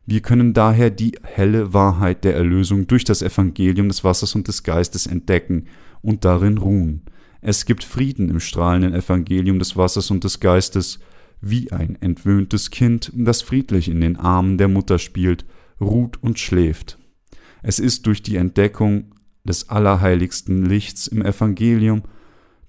Wir 0.05 0.21
können 0.21 0.53
daher 0.53 0.89
die 0.89 1.17
helle 1.23 1.73
Wahrheit 1.73 2.23
der 2.23 2.35
Erlösung 2.35 2.87
durch 2.87 3.03
das 3.03 3.21
Evangelium 3.21 3.87
des 3.87 4.03
Wassers 4.03 4.35
und 4.35 4.47
des 4.47 4.63
Geistes 4.63 5.07
entdecken 5.07 5.67
und 6.01 6.25
darin 6.25 6.57
ruhen. 6.57 7.01
Es 7.45 7.65
gibt 7.65 7.83
Frieden 7.83 8.29
im 8.29 8.39
strahlenden 8.39 8.93
Evangelium 8.93 9.59
des 9.59 9.75
Wassers 9.75 10.09
und 10.11 10.23
des 10.23 10.39
Geistes, 10.39 10.99
wie 11.41 11.73
ein 11.73 12.01
entwöhntes 12.01 12.71
Kind, 12.71 13.11
das 13.13 13.41
friedlich 13.41 13.89
in 13.89 13.99
den 13.99 14.15
Armen 14.15 14.57
der 14.57 14.69
Mutter 14.69 14.97
spielt, 14.97 15.43
ruht 15.81 16.23
und 16.23 16.39
schläft. 16.39 16.97
Es 17.61 17.79
ist 17.79 18.07
durch 18.07 18.23
die 18.23 18.37
Entdeckung 18.37 19.11
des 19.43 19.67
allerheiligsten 19.67 20.65
Lichts 20.65 21.07
im 21.07 21.21
Evangelium, 21.21 22.03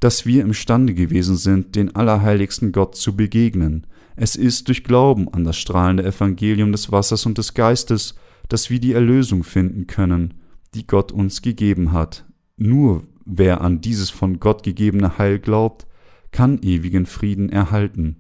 dass 0.01 0.27
wir 0.27 0.43
imstande 0.43 0.93
gewesen 0.93 1.37
sind, 1.37 1.77
den 1.77 1.95
allerheiligsten 1.95 2.73
Gott 2.73 2.97
zu 2.97 3.15
begegnen. 3.15 3.87
Es 4.17 4.35
ist 4.35 4.67
durch 4.67 4.83
Glauben 4.83 5.33
an 5.33 5.45
das 5.45 5.57
strahlende 5.57 6.05
Evangelium 6.05 6.73
des 6.73 6.91
Wassers 6.91 7.27
und 7.27 7.39
des 7.39 7.55
Geistes, 7.55 8.17
dass 8.49 8.71
wir 8.71 8.81
die 8.81 8.93
Erlösung 8.93 9.45
finden 9.45 9.87
können, 9.87 10.35
die 10.75 10.85
Gott 10.85 11.13
uns 11.13 11.43
gegeben 11.43 11.93
hat. 11.93 12.25
Nur 12.57 13.05
Wer 13.25 13.61
an 13.61 13.81
dieses 13.81 14.11
von 14.11 14.39
Gott 14.39 14.63
gegebene 14.63 15.19
Heil 15.19 15.39
glaubt, 15.39 15.87
kann 16.31 16.59
ewigen 16.63 17.07
Frieden 17.07 17.49
erhalten. 17.49 18.17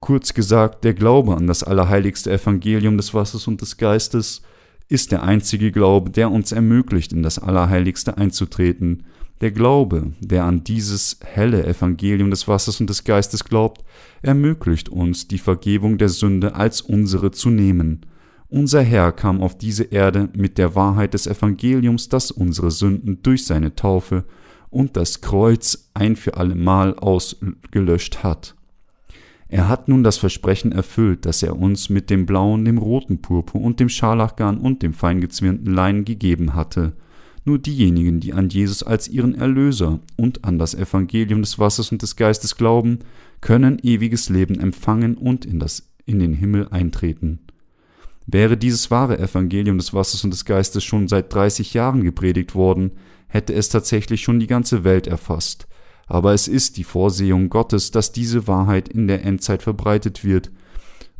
Kurz 0.00 0.34
gesagt, 0.34 0.82
der 0.82 0.94
Glaube 0.94 1.36
an 1.36 1.46
das 1.46 1.62
allerheiligste 1.62 2.32
Evangelium 2.32 2.96
des 2.96 3.14
Wassers 3.14 3.46
und 3.46 3.60
des 3.60 3.76
Geistes 3.76 4.42
ist 4.88 5.12
der 5.12 5.22
einzige 5.22 5.70
Glaube, 5.70 6.10
der 6.10 6.30
uns 6.30 6.50
ermöglicht, 6.50 7.12
in 7.12 7.22
das 7.22 7.38
Allerheiligste 7.38 8.18
einzutreten. 8.18 9.04
Der 9.40 9.52
Glaube, 9.52 10.12
der 10.20 10.44
an 10.44 10.64
dieses 10.64 11.18
helle 11.22 11.64
Evangelium 11.64 12.30
des 12.30 12.48
Wassers 12.48 12.80
und 12.80 12.90
des 12.90 13.04
Geistes 13.04 13.44
glaubt, 13.44 13.84
ermöglicht 14.22 14.88
uns, 14.88 15.28
die 15.28 15.38
Vergebung 15.38 15.98
der 15.98 16.08
Sünde 16.08 16.56
als 16.56 16.80
unsere 16.80 17.30
zu 17.30 17.50
nehmen. 17.50 18.04
Unser 18.52 18.82
Herr 18.82 19.12
kam 19.12 19.40
auf 19.40 19.56
diese 19.56 19.84
Erde 19.84 20.28
mit 20.36 20.58
der 20.58 20.74
Wahrheit 20.74 21.14
des 21.14 21.26
Evangeliums, 21.26 22.10
das 22.10 22.30
unsere 22.30 22.70
Sünden 22.70 23.22
durch 23.22 23.46
seine 23.46 23.74
Taufe 23.76 24.24
und 24.68 24.98
das 24.98 25.22
Kreuz 25.22 25.88
ein 25.94 26.16
für 26.16 26.36
allemal 26.36 26.94
ausgelöscht 26.94 28.22
hat. 28.22 28.54
Er 29.48 29.70
hat 29.70 29.88
nun 29.88 30.04
das 30.04 30.18
Versprechen 30.18 30.70
erfüllt, 30.70 31.24
das 31.24 31.42
er 31.42 31.56
uns 31.58 31.88
mit 31.88 32.10
dem 32.10 32.26
blauen, 32.26 32.66
dem 32.66 32.76
roten 32.76 33.22
Purpur 33.22 33.62
und 33.62 33.80
dem 33.80 33.88
Scharlachgarn 33.88 34.58
und 34.58 34.82
dem 34.82 34.92
feingezwirnten 34.92 35.72
Leinen 35.72 36.04
gegeben 36.04 36.54
hatte. 36.54 36.92
Nur 37.46 37.58
diejenigen, 37.58 38.20
die 38.20 38.34
an 38.34 38.50
Jesus 38.50 38.82
als 38.82 39.08
ihren 39.08 39.34
Erlöser 39.34 40.00
und 40.18 40.44
an 40.44 40.58
das 40.58 40.74
Evangelium 40.74 41.40
des 41.40 41.58
Wassers 41.58 41.90
und 41.90 42.02
des 42.02 42.16
Geistes 42.16 42.58
glauben, 42.58 42.98
können 43.40 43.78
ewiges 43.82 44.28
Leben 44.28 44.60
empfangen 44.60 45.16
und 45.16 45.46
in, 45.46 45.58
das, 45.58 45.90
in 46.04 46.18
den 46.18 46.34
Himmel 46.34 46.68
eintreten. 46.68 47.38
Wäre 48.26 48.56
dieses 48.56 48.90
wahre 48.90 49.18
Evangelium 49.18 49.78
des 49.78 49.92
Wassers 49.92 50.24
und 50.24 50.30
des 50.30 50.44
Geistes 50.44 50.84
schon 50.84 51.08
seit 51.08 51.32
30 51.32 51.74
Jahren 51.74 52.04
gepredigt 52.04 52.54
worden, 52.54 52.92
hätte 53.26 53.52
es 53.52 53.68
tatsächlich 53.68 54.22
schon 54.22 54.38
die 54.38 54.46
ganze 54.46 54.84
Welt 54.84 55.06
erfasst. 55.06 55.66
Aber 56.06 56.32
es 56.32 56.48
ist 56.48 56.76
die 56.76 56.84
Vorsehung 56.84 57.48
Gottes, 57.48 57.90
dass 57.90 58.12
diese 58.12 58.46
Wahrheit 58.46 58.88
in 58.88 59.08
der 59.08 59.24
Endzeit 59.24 59.62
verbreitet 59.62 60.24
wird. 60.24 60.50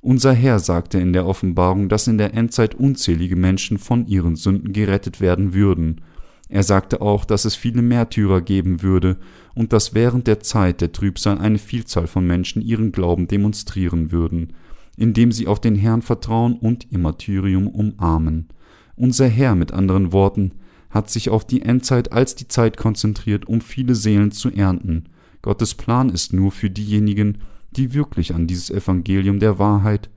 Unser 0.00 0.32
Herr 0.32 0.59
sagte 0.59 0.99
in 0.99 1.12
der 1.12 1.26
Offenbarung, 1.26 1.88
dass 1.88 2.09
in 2.09 2.18
der 2.18 2.35
Endzeit 2.35 2.75
unzählige 2.75 3.37
Menschen 3.37 3.78
von 3.78 4.06
ihren 4.06 4.37
Sünden 4.37 4.73
gerettet 4.73 5.21
werden 5.21 5.54
würden. 5.54 6.03
Er 6.48 6.64
sagte 6.64 7.00
auch, 7.00 7.24
dass 7.24 7.44
es 7.44 7.55
viele 7.55 7.83
Märtyrer 7.83 8.42
geben 8.42 8.83
würde 8.83 9.16
und 9.55 9.72
dass 9.72 9.94
während 9.94 10.26
der 10.26 10.40
Zeit 10.40 10.81
der 10.81 10.92
Trübsal 10.92 11.38
eine 11.38 11.59
Vielzahl 11.59 12.07
von 12.07 12.26
Menschen 12.26 12.61
ihren 12.61 12.92
Glauben 12.92 13.26
demonstrieren 13.26 14.12
würden 14.12 14.53
indem 14.96 15.33
sie 15.33 15.46
auf 15.46 15.61
den 15.61 15.74
Herrn 15.74 16.02
vertrauen 16.02 16.55
und 16.55 16.90
ihr 16.90 16.98
Martyrium 16.98 17.66
umarmen. 17.68 18.48
Unser 18.96 19.28
Herr, 19.28 19.55
mit 19.55 19.72
anderen 19.72 20.12
Worten, 20.12 20.52
hat 20.90 21.11
sich 21.11 21.31
auf 21.31 21.46
die 21.46 21.62
Endzeit 21.62 22.12
als 22.12 22.35
die 22.35 22.48
Zeit 22.48 22.76
konzentriert, 22.76 23.46
um 23.46 23.61
viele 23.61 23.94
Seelen 23.94 24.31
zu 24.31 24.50
ernten. 24.50 25.05
Gottes 25.40 25.74
Plan 25.74 26.11
ist 26.11 26.33
nur 26.33 26.52
für 26.52 26.70
diejenigen, 26.70 27.38
die 27.70 27.94
wirklich 27.94 28.35
an 28.35 28.46
dieses 28.46 28.70
Evangelium 28.70 29.40
der 29.40 29.59
Wahrheit 29.59 30.11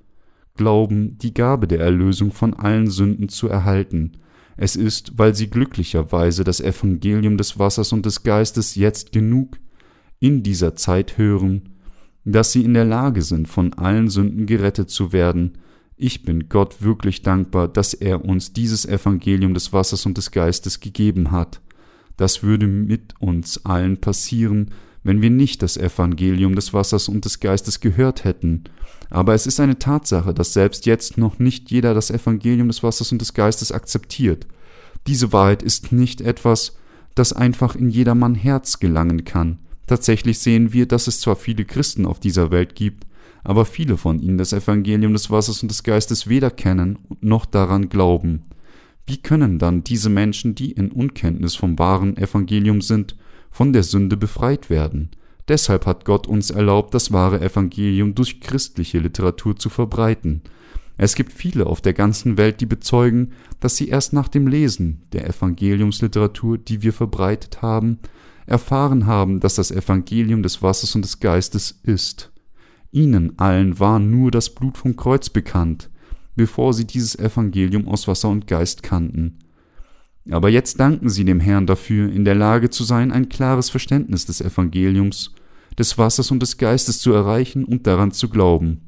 glauben, 0.55 1.17
die 1.17 1.33
Gabe 1.33 1.67
der 1.67 1.79
Erlösung 1.79 2.31
von 2.31 2.53
allen 2.53 2.89
Sünden 2.89 3.29
zu 3.29 3.47
erhalten. 3.47 4.13
Es 4.57 4.75
ist, 4.75 5.17
weil 5.17 5.35
sie 5.35 5.49
glücklicherweise 5.49 6.43
das 6.43 6.61
Evangelium 6.61 7.37
des 7.37 7.59
Wassers 7.59 7.91
und 7.91 8.05
des 8.05 8.23
Geistes 8.23 8.75
jetzt 8.75 9.11
genug 9.11 9.57
in 10.19 10.43
dieser 10.43 10.75
Zeit 10.75 11.17
hören, 11.17 11.74
dass 12.25 12.51
sie 12.51 12.63
in 12.63 12.73
der 12.73 12.85
Lage 12.85 13.21
sind, 13.21 13.47
von 13.47 13.73
allen 13.73 14.09
Sünden 14.09 14.47
gerettet 14.47 14.89
zu 14.89 15.13
werden. 15.13 15.59
Ich 15.95 16.23
bin 16.23 16.49
Gott 16.49 16.81
wirklich 16.81 17.21
dankbar, 17.21 17.67
dass 17.67 17.93
er 17.93 18.25
uns 18.25 18.51
dieses 18.51 18.85
Evangelium 18.85 19.53
des 19.53 19.71
Wassers 19.71 20.05
und 20.05 20.17
des 20.17 20.31
Geistes 20.31 20.79
gegeben 20.79 21.31
hat. 21.31 21.61
Das 22.17 22.43
würde 22.43 22.67
mit 22.67 23.13
uns 23.19 23.65
allen 23.65 23.97
passieren, 23.97 24.71
wenn 25.03 25.21
wir 25.21 25.29
nicht 25.29 25.61
das 25.61 25.77
Evangelium 25.77 26.55
des 26.55 26.73
Wassers 26.73 27.07
und 27.07 27.25
des 27.25 27.39
Geistes 27.39 27.79
gehört 27.79 28.23
hätten. 28.23 28.63
Aber 29.11 29.35
es 29.35 29.45
ist 29.45 29.59
eine 29.59 29.77
Tatsache, 29.77 30.33
dass 30.33 30.53
selbst 30.53 30.87
jetzt 30.87 31.17
noch 31.17 31.37
nicht 31.37 31.69
jeder 31.69 31.93
das 31.93 32.09
Evangelium 32.09 32.67
des 32.67 32.81
Wassers 32.81 33.11
und 33.11 33.21
des 33.21 33.35
Geistes 33.35 33.71
akzeptiert. 33.71 34.47
Diese 35.05 35.31
Wahrheit 35.31 35.61
ist 35.61 35.91
nicht 35.91 36.21
etwas, 36.21 36.75
das 37.13 37.33
einfach 37.33 37.75
in 37.75 37.89
jedermann 37.89 38.33
Herz 38.33 38.79
gelangen 38.79 39.23
kann. 39.23 39.59
Tatsächlich 39.87 40.39
sehen 40.39 40.73
wir, 40.73 40.87
dass 40.87 41.07
es 41.07 41.19
zwar 41.19 41.35
viele 41.35 41.65
Christen 41.65 42.05
auf 42.05 42.19
dieser 42.19 42.51
Welt 42.51 42.75
gibt, 42.75 43.05
aber 43.43 43.65
viele 43.65 43.97
von 43.97 44.19
ihnen 44.19 44.37
das 44.37 44.53
Evangelium 44.53 45.13
des 45.13 45.29
Wassers 45.29 45.61
und 45.61 45.69
des 45.69 45.83
Geistes 45.83 46.27
weder 46.27 46.49
kennen 46.49 46.97
noch 47.21 47.45
daran 47.45 47.89
glauben. 47.89 48.43
Wie 49.05 49.17
können 49.17 49.59
dann 49.59 49.83
diese 49.83 50.09
Menschen, 50.09 50.55
die 50.55 50.71
in 50.71 50.91
Unkenntnis 50.91 51.55
vom 51.55 51.77
wahren 51.77 52.17
Evangelium 52.17 52.81
sind, 52.81 53.15
von 53.51 53.71
der 53.71 53.83
Sünde 53.83 54.17
befreit 54.17 54.71
werden? 54.71 55.11
Deshalb 55.47 55.85
hat 55.85 56.05
Gott 56.05 56.25
uns 56.25 56.49
erlaubt, 56.49 56.95
das 56.95 57.11
wahre 57.11 57.39
Evangelium 57.39 58.15
durch 58.15 58.41
christliche 58.41 58.97
Literatur 58.97 59.55
zu 59.55 59.69
verbreiten. 59.69 60.41
Es 60.97 61.13
gibt 61.13 61.31
viele 61.31 61.67
auf 61.67 61.81
der 61.81 61.93
ganzen 61.93 62.37
Welt, 62.37 62.61
die 62.61 62.65
bezeugen, 62.65 63.33
dass 63.59 63.75
sie 63.75 63.89
erst 63.89 64.13
nach 64.13 64.27
dem 64.27 64.47
Lesen 64.47 65.03
der 65.13 65.27
Evangeliumsliteratur, 65.27 66.57
die 66.57 66.81
wir 66.81 66.93
verbreitet 66.93 67.61
haben, 67.61 67.99
erfahren 68.45 69.05
haben, 69.05 69.39
dass 69.39 69.55
das 69.55 69.71
Evangelium 69.71 70.43
des 70.43 70.61
Wassers 70.61 70.95
und 70.95 71.03
des 71.03 71.19
Geistes 71.19 71.79
ist. 71.83 72.31
Ihnen 72.91 73.37
allen 73.39 73.79
war 73.79 73.99
nur 73.99 74.31
das 74.31 74.49
Blut 74.49 74.77
vom 74.77 74.95
Kreuz 74.95 75.29
bekannt, 75.29 75.89
bevor 76.35 76.73
sie 76.73 76.85
dieses 76.85 77.17
Evangelium 77.17 77.87
aus 77.87 78.07
Wasser 78.07 78.29
und 78.29 78.47
Geist 78.47 78.83
kannten. 78.83 79.39
Aber 80.29 80.49
jetzt 80.49 80.79
danken 80.79 81.09
sie 81.09 81.25
dem 81.25 81.39
Herrn 81.39 81.67
dafür, 81.67 82.11
in 82.11 82.25
der 82.25 82.35
Lage 82.35 82.69
zu 82.69 82.83
sein, 82.83 83.11
ein 83.11 83.29
klares 83.29 83.69
Verständnis 83.69 84.25
des 84.25 84.41
Evangeliums, 84.41 85.33
des 85.77 85.97
Wassers 85.97 86.31
und 86.31 86.39
des 86.41 86.57
Geistes 86.57 86.99
zu 86.99 87.11
erreichen 87.11 87.63
und 87.63 87.85
daran 87.85 88.11
zu 88.11 88.29
glauben. 88.29 88.81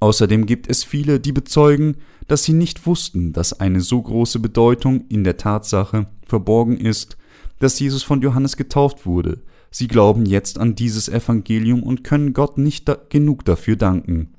Außerdem 0.00 0.46
gibt 0.46 0.68
es 0.68 0.82
viele, 0.82 1.20
die 1.20 1.30
bezeugen, 1.30 1.98
dass 2.26 2.42
sie 2.42 2.54
nicht 2.54 2.86
wussten, 2.86 3.32
dass 3.32 3.60
eine 3.60 3.80
so 3.80 4.02
große 4.02 4.40
Bedeutung 4.40 5.04
in 5.08 5.22
der 5.22 5.36
Tatsache 5.36 6.08
verborgen 6.26 6.76
ist, 6.76 7.16
dass 7.62 7.78
Jesus 7.78 8.02
von 8.02 8.20
Johannes 8.20 8.56
getauft 8.56 9.06
wurde. 9.06 9.40
Sie 9.70 9.86
glauben 9.86 10.26
jetzt 10.26 10.58
an 10.58 10.74
dieses 10.74 11.08
Evangelium 11.08 11.82
und 11.82 12.02
können 12.02 12.32
Gott 12.32 12.58
nicht 12.58 12.88
da 12.88 12.96
genug 13.08 13.44
dafür 13.44 13.76
danken. 13.76 14.34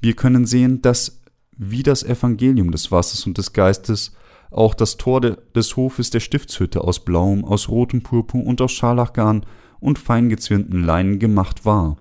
Wir 0.00 0.14
können 0.14 0.44
sehen, 0.44 0.82
dass 0.82 1.22
wie 1.56 1.82
das 1.82 2.02
Evangelium 2.02 2.70
des 2.70 2.92
Wassers 2.92 3.26
und 3.26 3.38
des 3.38 3.54
Geistes 3.54 4.12
auch 4.50 4.74
das 4.74 4.98
Tor 4.98 5.20
de, 5.22 5.36
des 5.54 5.76
Hofes 5.76 6.10
der 6.10 6.20
Stiftshütte 6.20 6.82
aus 6.82 7.04
blauem, 7.04 7.44
aus 7.44 7.70
rotem 7.70 8.02
Purpur 8.02 8.44
und 8.44 8.60
aus 8.60 8.72
Scharlachgarn 8.72 9.46
und 9.80 9.98
feingezwirnten 9.98 10.84
Leinen 10.84 11.18
gemacht 11.18 11.64
war. 11.64 11.96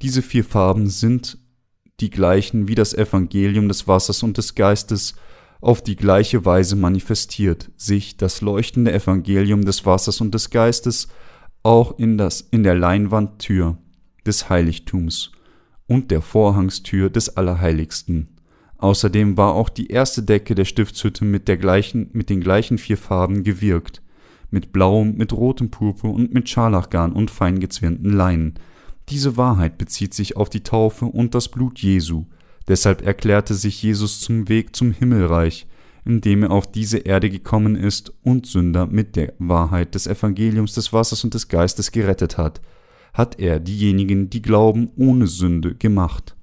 Diese 0.00 0.22
vier 0.22 0.44
Farben 0.44 0.88
sind 0.88 1.38
die 2.00 2.10
gleichen 2.10 2.66
wie 2.66 2.74
das 2.74 2.94
Evangelium 2.94 3.68
des 3.68 3.86
Wassers 3.86 4.22
und 4.22 4.38
des 4.38 4.54
Geistes 4.54 5.16
auf 5.60 5.82
die 5.82 5.96
gleiche 5.96 6.44
Weise 6.44 6.76
manifestiert 6.76 7.70
sich 7.76 8.16
das 8.16 8.40
leuchtende 8.40 8.92
Evangelium 8.92 9.64
des 9.64 9.84
Wassers 9.84 10.20
und 10.20 10.32
des 10.34 10.50
Geistes 10.50 11.08
auch 11.62 11.98
in, 11.98 12.16
das, 12.16 12.40
in 12.40 12.62
der 12.62 12.74
Leinwandtür 12.74 13.76
des 14.24 14.48
Heiligtums 14.48 15.32
und 15.86 16.10
der 16.10 16.22
Vorhangstür 16.22 17.10
des 17.10 17.36
Allerheiligsten. 17.36 18.28
Außerdem 18.76 19.36
war 19.36 19.54
auch 19.54 19.68
die 19.68 19.88
erste 19.88 20.22
Decke 20.22 20.54
der 20.54 20.64
Stiftshütte 20.64 21.24
mit, 21.24 21.48
der 21.48 21.56
gleichen, 21.56 22.10
mit 22.12 22.30
den 22.30 22.40
gleichen 22.40 22.78
vier 22.78 22.96
Farben 22.96 23.42
gewirkt. 23.42 24.02
mit 24.50 24.72
blauem, 24.72 25.14
mit 25.16 25.32
rotem 25.34 25.70
Purpur 25.70 26.14
und 26.14 26.32
mit 26.32 26.48
Scharlachgarn 26.48 27.12
und 27.12 27.30
feingezwirnten 27.30 28.10
Leinen. 28.10 28.54
Diese 29.10 29.36
Wahrheit 29.36 29.76
bezieht 29.76 30.14
sich 30.14 30.36
auf 30.36 30.48
die 30.48 30.62
Taufe 30.62 31.04
und 31.04 31.34
das 31.34 31.48
Blut 31.48 31.78
Jesu. 31.80 32.24
Deshalb 32.68 33.04
erklärte 33.04 33.54
sich 33.54 33.82
Jesus 33.82 34.20
zum 34.20 34.48
Weg 34.48 34.76
zum 34.76 34.92
Himmelreich, 34.92 35.66
indem 36.04 36.44
er 36.44 36.50
auf 36.50 36.70
diese 36.70 36.98
Erde 36.98 37.30
gekommen 37.30 37.74
ist 37.74 38.12
und 38.22 38.46
Sünder 38.46 38.86
mit 38.86 39.16
der 39.16 39.32
Wahrheit 39.38 39.94
des 39.94 40.06
Evangeliums 40.06 40.74
des 40.74 40.92
Wassers 40.92 41.24
und 41.24 41.34
des 41.34 41.48
Geistes 41.48 41.92
gerettet 41.92 42.38
hat, 42.38 42.60
hat 43.14 43.40
er 43.40 43.58
diejenigen, 43.58 44.30
die 44.30 44.42
glauben, 44.42 44.90
ohne 44.96 45.26
Sünde 45.26 45.74
gemacht. 45.74 46.36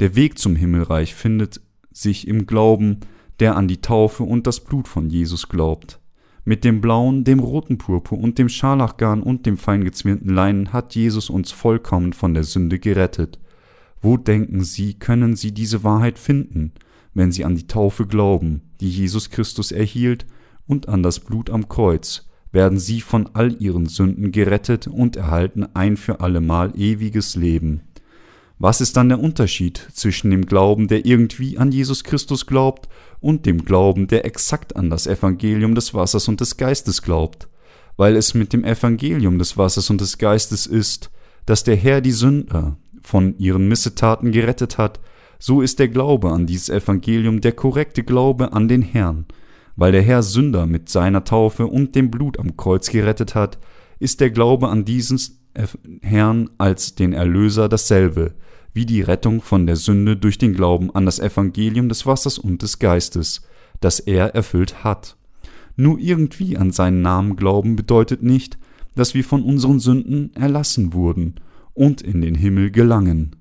Der 0.00 0.14
Weg 0.14 0.38
zum 0.38 0.56
Himmelreich 0.56 1.14
findet 1.14 1.60
sich 1.90 2.28
im 2.28 2.46
Glauben, 2.46 3.00
der 3.40 3.56
an 3.56 3.68
die 3.68 3.80
Taufe 3.80 4.22
und 4.22 4.46
das 4.46 4.60
Blut 4.60 4.88
von 4.88 5.10
Jesus 5.10 5.48
glaubt. 5.48 6.00
Mit 6.44 6.64
dem 6.64 6.80
blauen, 6.80 7.24
dem 7.24 7.40
roten 7.40 7.76
Purpur 7.76 8.18
und 8.18 8.38
dem 8.38 8.48
Scharlachgarn 8.48 9.22
und 9.22 9.46
dem 9.46 9.56
feingezwirnten 9.56 10.32
Leinen 10.32 10.72
hat 10.72 10.94
Jesus 10.94 11.28
uns 11.28 11.50
vollkommen 11.50 12.12
von 12.12 12.34
der 12.34 12.44
Sünde 12.44 12.78
gerettet. 12.78 13.40
Wo 14.00 14.16
denken 14.16 14.62
Sie, 14.64 14.94
können 14.94 15.36
Sie 15.36 15.52
diese 15.52 15.84
Wahrheit 15.84 16.18
finden, 16.18 16.72
wenn 17.14 17.32
Sie 17.32 17.44
an 17.44 17.54
die 17.54 17.66
Taufe 17.66 18.06
glauben, 18.06 18.62
die 18.80 18.90
Jesus 18.90 19.30
Christus 19.30 19.72
erhielt, 19.72 20.26
und 20.66 20.88
an 20.88 21.02
das 21.02 21.20
Blut 21.20 21.48
am 21.48 21.68
Kreuz, 21.68 22.26
werden 22.52 22.78
Sie 22.78 23.00
von 23.00 23.28
all 23.34 23.54
Ihren 23.60 23.86
Sünden 23.86 24.32
gerettet 24.32 24.86
und 24.86 25.16
erhalten 25.16 25.66
ein 25.74 25.96
für 25.96 26.20
allemal 26.20 26.72
ewiges 26.76 27.36
Leben. 27.36 27.82
Was 28.58 28.80
ist 28.80 28.96
dann 28.96 29.10
der 29.10 29.20
Unterschied 29.20 29.86
zwischen 29.92 30.30
dem 30.30 30.46
Glauben, 30.46 30.88
der 30.88 31.04
irgendwie 31.04 31.58
an 31.58 31.72
Jesus 31.72 32.04
Christus 32.04 32.46
glaubt, 32.46 32.88
und 33.20 33.44
dem 33.44 33.64
Glauben, 33.64 34.06
der 34.08 34.24
exakt 34.24 34.76
an 34.76 34.88
das 34.88 35.06
Evangelium 35.06 35.74
des 35.74 35.92
Wassers 35.94 36.28
und 36.28 36.40
des 36.40 36.56
Geistes 36.56 37.02
glaubt? 37.02 37.48
Weil 37.96 38.16
es 38.16 38.34
mit 38.34 38.52
dem 38.52 38.64
Evangelium 38.64 39.38
des 39.38 39.56
Wassers 39.56 39.90
und 39.90 40.00
des 40.00 40.18
Geistes 40.18 40.66
ist, 40.66 41.10
dass 41.44 41.64
der 41.64 41.76
Herr 41.76 42.00
die 42.00 42.12
Sünder 42.12 42.76
von 43.06 43.38
ihren 43.38 43.68
Missetaten 43.68 44.32
gerettet 44.32 44.78
hat, 44.78 44.98
so 45.38 45.60
ist 45.60 45.78
der 45.78 45.86
Glaube 45.86 46.30
an 46.30 46.46
dieses 46.46 46.68
Evangelium 46.68 47.40
der 47.40 47.52
korrekte 47.52 48.02
Glaube 48.02 48.52
an 48.52 48.66
den 48.66 48.82
Herrn. 48.82 49.26
Weil 49.76 49.92
der 49.92 50.02
Herr 50.02 50.24
Sünder 50.24 50.66
mit 50.66 50.88
seiner 50.88 51.22
Taufe 51.22 51.68
und 51.68 51.94
dem 51.94 52.10
Blut 52.10 52.40
am 52.40 52.56
Kreuz 52.56 52.90
gerettet 52.90 53.36
hat, 53.36 53.58
ist 54.00 54.20
der 54.20 54.30
Glaube 54.30 54.68
an 54.70 54.84
diesen 54.84 55.20
Herrn 56.02 56.50
als 56.58 56.96
den 56.96 57.12
Erlöser 57.12 57.68
dasselbe, 57.68 58.34
wie 58.72 58.86
die 58.86 59.02
Rettung 59.02 59.40
von 59.40 59.66
der 59.66 59.76
Sünde 59.76 60.16
durch 60.16 60.38
den 60.38 60.54
Glauben 60.54 60.92
an 60.92 61.06
das 61.06 61.20
Evangelium 61.20 61.88
des 61.88 62.06
Wassers 62.06 62.38
und 62.38 62.62
des 62.62 62.80
Geistes, 62.80 63.42
das 63.80 64.00
er 64.00 64.34
erfüllt 64.34 64.82
hat. 64.82 65.16
Nur 65.76 66.00
irgendwie 66.00 66.56
an 66.56 66.72
seinen 66.72 67.02
Namen 67.02 67.36
glauben 67.36 67.76
bedeutet 67.76 68.24
nicht, 68.24 68.58
dass 68.96 69.14
wir 69.14 69.22
von 69.22 69.44
unseren 69.44 69.78
Sünden 69.78 70.34
erlassen 70.34 70.92
wurden 70.92 71.36
und 71.76 72.02
in 72.02 72.20
den 72.20 72.34
Himmel 72.34 72.70
gelangen. 72.70 73.36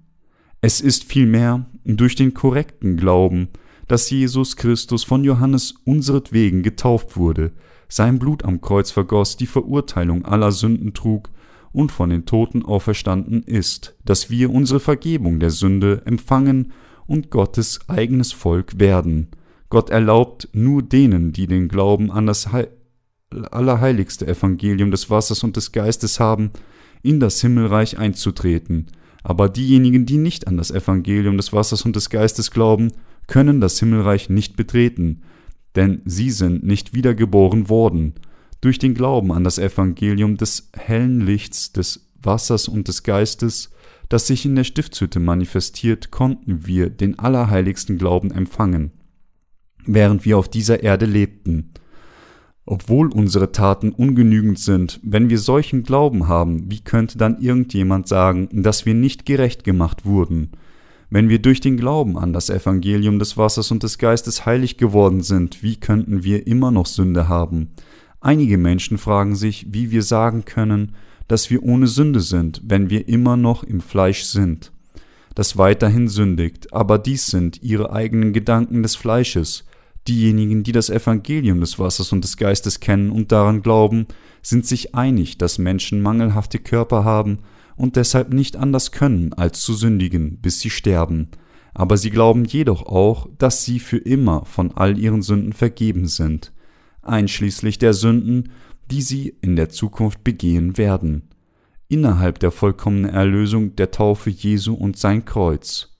Es 0.61 0.81
ist 0.81 1.03
vielmehr 1.03 1.65
durch 1.83 2.15
den 2.15 2.33
korrekten 2.33 2.97
Glauben, 2.97 3.49
dass 3.87 4.09
Jesus 4.09 4.55
Christus 4.55 5.03
von 5.03 5.23
Johannes 5.23 5.75
unseretwegen 5.85 6.63
getauft 6.63 7.17
wurde, 7.17 7.51
sein 7.87 8.19
Blut 8.19 8.43
am 8.43 8.61
Kreuz 8.61 8.91
vergoss, 8.91 9.37
die 9.37 9.45
Verurteilung 9.45 10.25
aller 10.25 10.51
Sünden 10.51 10.93
trug 10.93 11.29
und 11.71 11.91
von 11.91 12.09
den 12.09 12.25
Toten 12.25 12.63
auferstanden 12.63 13.43
ist, 13.43 13.95
dass 14.05 14.29
wir 14.29 14.49
unsere 14.49 14.79
Vergebung 14.79 15.39
der 15.39 15.51
Sünde 15.51 16.01
empfangen 16.05 16.71
und 17.05 17.29
Gottes 17.29 17.79
eigenes 17.87 18.31
Volk 18.31 18.79
werden. 18.79 19.27
Gott 19.69 19.89
erlaubt 19.89 20.49
nur 20.53 20.81
denen, 20.81 21.31
die 21.31 21.47
den 21.47 21.67
Glauben 21.67 22.11
an 22.11 22.25
das 22.25 22.51
Heil 22.51 22.69
allerheiligste 23.51 24.27
Evangelium 24.27 24.91
des 24.91 25.09
Wassers 25.09 25.43
und 25.43 25.57
des 25.57 25.71
Geistes 25.71 26.19
haben, 26.19 26.51
in 27.05 27.19
das 27.19 27.39
Himmelreich 27.41 27.97
einzutreten. 27.97 28.87
Aber 29.23 29.49
diejenigen, 29.49 30.05
die 30.05 30.17
nicht 30.17 30.47
an 30.47 30.57
das 30.57 30.71
Evangelium 30.71 31.37
des 31.37 31.53
Wassers 31.53 31.83
und 31.83 31.95
des 31.95 32.09
Geistes 32.09 32.51
glauben, 32.51 32.91
können 33.27 33.61
das 33.61 33.79
Himmelreich 33.79 34.29
nicht 34.29 34.55
betreten, 34.55 35.21
denn 35.75 36.01
sie 36.05 36.29
sind 36.29 36.63
nicht 36.63 36.93
wiedergeboren 36.93 37.69
worden. 37.69 38.13
Durch 38.61 38.79
den 38.79 38.93
Glauben 38.93 39.31
an 39.31 39.43
das 39.43 39.57
Evangelium 39.57 40.37
des 40.37 40.69
hellen 40.75 41.21
Lichts, 41.21 41.71
des 41.71 42.07
Wassers 42.21 42.67
und 42.67 42.87
des 42.87 43.03
Geistes, 43.03 43.71
das 44.09 44.27
sich 44.27 44.45
in 44.45 44.55
der 44.55 44.63
Stiftshütte 44.63 45.19
manifestiert, 45.19 46.11
konnten 46.11 46.65
wir 46.65 46.89
den 46.89 47.17
allerheiligsten 47.19 47.97
Glauben 47.97 48.31
empfangen, 48.31 48.91
während 49.85 50.25
wir 50.25 50.37
auf 50.37 50.49
dieser 50.49 50.83
Erde 50.83 51.05
lebten. 51.05 51.71
Obwohl 52.67 53.11
unsere 53.11 53.51
Taten 53.51 53.91
ungenügend 53.91 54.57
sind, 54.57 54.99
wenn 55.03 55.29
wir 55.29 55.37
solchen 55.37 55.83
Glauben 55.83 56.27
haben, 56.27 56.71
wie 56.71 56.79
könnte 56.79 57.17
dann 57.17 57.39
irgendjemand 57.39 58.07
sagen, 58.07 58.49
dass 58.51 58.85
wir 58.87 58.95
nicht 58.95 59.25
gerecht 59.25 59.63
gemacht 59.63 60.05
wurden? 60.05 60.49
Wenn 61.11 61.29
wir 61.29 61.39
durch 61.39 61.61
den 61.61 61.77
Glauben 61.77 62.17
an 62.17 62.33
das 62.33 62.49
Evangelium 62.49 63.19
des 63.19 63.37
Wassers 63.37 63.69
und 63.69 63.83
des 63.83 63.99
Geistes 63.99 64.47
heilig 64.47 64.77
geworden 64.77 65.21
sind, 65.21 65.61
wie 65.61 65.75
könnten 65.75 66.23
wir 66.23 66.47
immer 66.47 66.71
noch 66.71 66.87
Sünde 66.87 67.27
haben? 67.27 67.69
Einige 68.19 68.57
Menschen 68.57 68.97
fragen 68.97 69.35
sich, 69.35 69.67
wie 69.69 69.91
wir 69.91 70.01
sagen 70.01 70.45
können, 70.45 70.93
dass 71.27 71.51
wir 71.51 71.61
ohne 71.61 71.85
Sünde 71.85 72.19
sind, 72.19 72.61
wenn 72.65 72.89
wir 72.89 73.07
immer 73.07 73.37
noch 73.37 73.63
im 73.63 73.81
Fleisch 73.81 74.23
sind, 74.23 74.71
das 75.35 75.57
weiterhin 75.57 76.07
sündigt, 76.07 76.73
aber 76.73 76.97
dies 76.97 77.27
sind 77.27 77.61
ihre 77.61 77.91
eigenen 77.91 78.33
Gedanken 78.33 78.81
des 78.81 78.95
Fleisches. 78.95 79.65
Diejenigen, 80.07 80.63
die 80.63 80.71
das 80.71 80.89
Evangelium 80.89 81.59
des 81.59 81.79
Wassers 81.79 82.11
und 82.11 82.23
des 82.23 82.37
Geistes 82.37 82.79
kennen 82.79 83.09
und 83.09 83.31
daran 83.31 83.61
glauben, 83.61 84.05
sind 84.41 84.65
sich 84.65 84.93
einig, 84.93 85.37
dass 85.37 85.57
Menschen 85.57 86.01
mangelhafte 86.01 86.59
Körper 86.59 87.03
haben 87.03 87.39
und 87.75 87.95
deshalb 87.95 88.31
nicht 88.31 88.55
anders 88.55 88.91
können, 88.91 89.33
als 89.33 89.61
zu 89.61 89.73
sündigen, 89.73 90.37
bis 90.41 90.59
sie 90.59 90.69
sterben. 90.69 91.29
Aber 91.73 91.97
sie 91.97 92.11
glauben 92.11 92.45
jedoch 92.45 92.85
auch, 92.85 93.27
dass 93.37 93.65
sie 93.65 93.79
für 93.79 93.97
immer 93.97 94.45
von 94.45 94.71
all 94.71 94.97
ihren 94.97 95.21
Sünden 95.21 95.53
vergeben 95.53 96.07
sind 96.07 96.53
einschließlich 97.05 97.77
der 97.77 97.93
Sünden, 97.93 98.51
die 98.91 99.01
sie 99.01 99.35
in 99.41 99.55
der 99.55 99.69
Zukunft 99.69 100.23
begehen 100.23 100.77
werden, 100.77 101.29
innerhalb 101.87 102.39
der 102.39 102.51
vollkommenen 102.51 103.11
Erlösung 103.11 103.75
der 103.75 103.91
Taufe 103.91 104.29
Jesu 104.29 104.73
und 104.73 104.97
sein 104.97 105.25
Kreuz. 105.25 105.91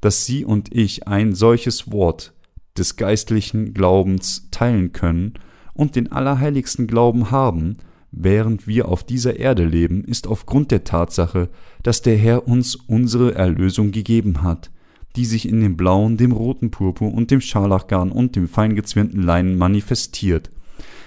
Dass 0.00 0.26
Sie 0.26 0.44
und 0.44 0.74
ich 0.74 1.06
ein 1.06 1.34
solches 1.34 1.92
Wort 1.92 2.34
des 2.76 2.96
geistlichen 2.96 3.74
Glaubens 3.74 4.48
teilen 4.50 4.92
können 4.92 5.34
und 5.74 5.96
den 5.96 6.12
allerheiligsten 6.12 6.86
Glauben 6.86 7.30
haben, 7.30 7.78
während 8.10 8.66
wir 8.66 8.88
auf 8.88 9.04
dieser 9.04 9.38
Erde 9.38 9.64
leben, 9.64 10.04
ist 10.04 10.26
aufgrund 10.26 10.70
der 10.70 10.84
Tatsache, 10.84 11.48
dass 11.82 12.02
der 12.02 12.16
Herr 12.16 12.46
uns 12.46 12.74
unsere 12.74 13.34
Erlösung 13.34 13.90
gegeben 13.90 14.42
hat, 14.42 14.70
die 15.16 15.24
sich 15.24 15.48
in 15.48 15.60
dem 15.60 15.76
blauen, 15.76 16.16
dem 16.16 16.32
roten 16.32 16.70
Purpur 16.70 17.12
und 17.12 17.30
dem 17.30 17.40
Scharlachgarn 17.40 18.12
und 18.12 18.36
dem 18.36 18.48
feingezwirnten 18.48 19.22
Leinen 19.22 19.56
manifestiert. 19.56 20.50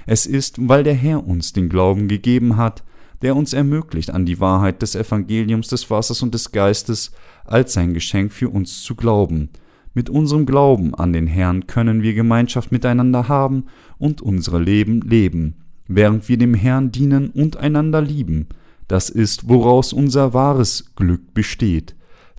Es 0.06 0.26
ist, 0.26 0.68
weil 0.68 0.84
der 0.84 0.94
Herr 0.94 1.26
uns 1.26 1.54
den 1.54 1.70
Glauben 1.70 2.08
gegeben 2.08 2.58
hat, 2.58 2.84
der 3.22 3.36
uns 3.36 3.54
ermöglicht, 3.54 4.12
an 4.12 4.26
die 4.26 4.40
Wahrheit 4.40 4.82
des 4.82 4.96
Evangeliums 4.96 5.68
des 5.68 5.90
Wassers 5.90 6.22
und 6.22 6.34
des 6.34 6.52
Geistes 6.52 7.12
als 7.46 7.74
sein 7.74 7.94
Geschenk 7.94 8.32
für 8.34 8.50
uns 8.50 8.84
zu 8.84 8.96
glauben. 8.96 9.50
Mit 9.96 10.10
unserem 10.10 10.46
Glauben 10.46 10.94
an 10.94 11.14
den 11.14 11.26
Herrn 11.26 11.68
können 11.68 12.04
wir 12.04 12.14
Gemeinschaft 12.14 12.70
miteinander 12.70 13.30
haben 13.30 13.68
und 13.98 14.22
unsere 14.22 14.60
Leben 14.60 15.00
leben, 15.00 15.56
während 15.88 16.28
wir 16.28 16.38
dem 16.38 16.54
Herrn 16.54 16.92
dienen 16.92 17.30
und 17.30 17.56
einander 17.56 18.02
lieben. 18.02 18.50
Das 18.90 19.10
ist, 19.10 19.48
woraus 19.48 19.94
unser 19.94 20.34
wahres 20.34 20.94
Glück 20.98 21.34
besteht. 21.34 21.96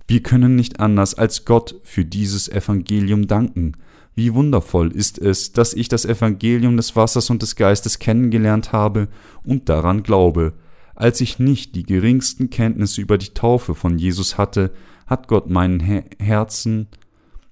Wir 0.07 0.21
können 0.21 0.55
nicht 0.55 0.79
anders 0.79 1.15
als 1.15 1.45
Gott 1.45 1.75
für 1.83 2.05
dieses 2.05 2.47
Evangelium 2.47 3.25
danken. 3.25 3.71
Wie 4.13 4.35
wundervoll 4.35 4.91
ist 4.91 5.17
es, 5.17 5.51
dass 5.51 5.73
ich 5.73 5.89
das 5.89 6.05
Evangelium 6.05 6.77
des 6.77 6.95
Wassers 6.95 7.31
und 7.31 7.41
des 7.41 7.55
Geistes 7.55 7.97
kennengelernt 7.97 8.71
habe 8.71 9.07
und 9.43 9.67
daran 9.67 10.03
glaube. 10.03 10.53
Als 10.93 11.21
ich 11.21 11.39
nicht 11.39 11.73
die 11.75 11.83
geringsten 11.83 12.51
Kenntnisse 12.51 13.01
über 13.01 13.17
die 13.17 13.33
Taufe 13.33 13.73
von 13.73 13.97
Jesus 13.97 14.37
hatte, 14.37 14.71
hat 15.07 15.27
Gott 15.27 15.49
meinen 15.49 15.79
Her 15.79 16.03
Herzen 16.19 16.87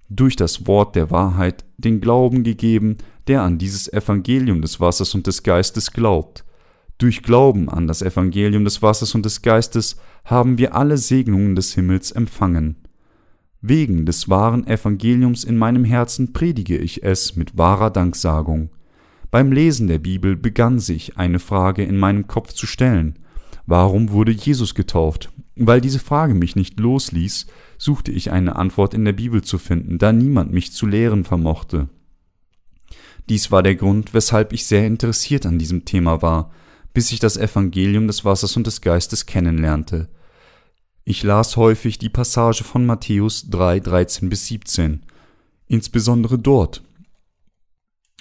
durch 0.10 0.36
das 0.36 0.68
Wort 0.68 0.96
der 0.96 1.12
Wahrheit 1.12 1.65
den 1.78 2.02
Glauben 2.02 2.44
gegeben, 2.44 2.98
der 3.28 3.41
an 3.41 3.58
dieses 3.58 3.91
Evangelium 3.91 4.62
des 4.62 4.80
Wassers 4.80 5.15
und 5.15 5.28
des 5.28 5.44
Geistes 5.44 5.91
glaubt. 5.91 6.44
Durch 6.98 7.24
Glauben 7.24 7.70
an 7.70 7.88
das 7.88 8.02
Evangelium 8.02 8.63
des 8.63 8.82
Wassers 8.82 9.15
und 9.15 9.26
des 9.26 9.41
Geistes 9.41 9.98
haben 10.24 10.58
wir 10.58 10.76
alle 10.76 10.98
Segnungen 10.98 11.56
des 11.56 11.74
Himmels 11.74 12.12
empfangen. 12.12 12.78
Wegen 13.62 14.06
des 14.06 14.30
wahren 14.30 14.68
Evangeliums 14.68 15.44
in 15.44 15.58
meinem 15.58 15.84
Herzen 15.84 16.34
predige 16.34 16.78
ich 16.78 17.04
es 17.04 17.36
mit 17.36 17.58
wahrer 17.58 17.89
Danksagung. 17.89 18.70
Beim 19.32 19.52
Lesen 19.52 19.88
der 19.88 20.00
Bibel 20.00 20.38
begann 20.38 20.80
sich 20.80 21.18
eine 21.18 21.39
Frage 21.39 21.84
in 21.84 21.98
meinem 21.98 22.28
Kopf 22.28 22.54
zu 22.54 22.68
stellen. 22.68 23.20
Warum 23.65 24.12
wurde 24.12 24.32
Jesus 24.32 24.76
getauft? 24.76 25.32
Weil 25.56 25.82
diese 25.82 26.00
Frage 26.00 26.36
mich 26.36 26.56
nicht 26.56 26.80
losließ, 26.80 27.48
suchte 27.78 28.12
ich 28.12 28.32
eine 28.32 28.56
Antwort 28.56 28.94
in 28.94 29.06
der 29.06 29.14
Bibel 29.14 29.44
zu 29.44 29.58
finden, 29.58 29.98
da 29.98 30.12
niemand 30.12 30.52
mich 30.52 30.72
zu 30.72 30.86
lehren 30.86 31.24
vermochte. 31.24 31.90
Dies 33.30 33.52
war 33.52 33.64
der 33.64 33.76
Grund, 33.76 34.14
weshalb 34.14 34.54
ich 34.54 34.66
sehr 34.66 34.86
interessiert 34.86 35.46
an 35.46 35.58
diesem 35.58 35.86
Thema 35.86 36.22
war, 36.22 36.52
bis 36.94 37.12
ich 37.12 37.20
das 37.20 37.38
Evangelium 37.38 38.08
des 38.08 38.24
Wassers 38.24 38.56
und 38.56 38.68
des 38.68 38.82
Geistes 38.82 39.26
kennenlernte. 39.26 40.10
Ich 41.04 41.24
las 41.24 41.58
häufig 41.58 41.98
die 41.98 42.10
Passage 42.10 42.64
von 42.64 42.86
Matthäus 42.86 43.50
3, 43.50 43.80
13 43.80 44.30
bis 44.30 44.48
17, 44.48 45.04
insbesondere 45.68 46.40
dort, 46.40 46.84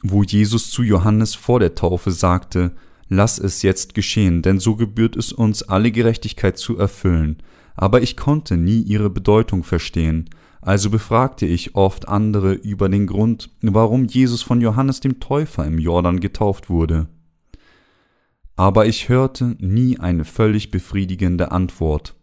wo 0.03 0.23
Jesus 0.23 0.71
zu 0.71 0.83
Johannes 0.83 1.35
vor 1.35 1.61
der 1.61 1.75
Taufe 1.75 2.11
sagte, 2.11 2.73
Lass 3.09 3.39
es 3.39 3.63
jetzt 3.63 3.95
geschehen, 3.95 4.43
denn 4.43 4.59
so 4.59 4.77
gebührt 4.77 5.17
es 5.17 5.33
uns, 5.33 5.63
alle 5.63 5.93
Gerechtigkeit 5.93 6.59
zu 6.59 6.79
erfüllen. 6.79 7.43
Aber 7.75 8.03
ich 8.03 8.17
konnte 8.17 8.57
nie 8.57 8.81
ihre 8.81 9.11
Bedeutung 9.11 9.63
verstehen, 9.65 10.31
also 10.65 10.89
befragte 10.89 11.45
ich 11.45 11.75
oft 11.75 12.09
andere 12.09 12.55
über 12.55 12.89
den 12.89 13.07
Grund, 13.07 13.51
warum 13.61 14.07
Jesus 14.07 14.43
von 14.43 14.63
Johannes 14.63 15.01
dem 15.01 15.21
Täufer 15.21 15.67
im 15.67 15.79
Jordan 15.79 16.21
getauft 16.21 16.71
wurde. 16.71 17.09
Aber 18.57 18.87
ich 18.87 19.11
hörte 19.11 19.57
nie 19.59 19.99
eine 19.99 20.25
völlig 20.25 20.71
befriedigende 20.71 21.53
Antwort. 21.53 22.15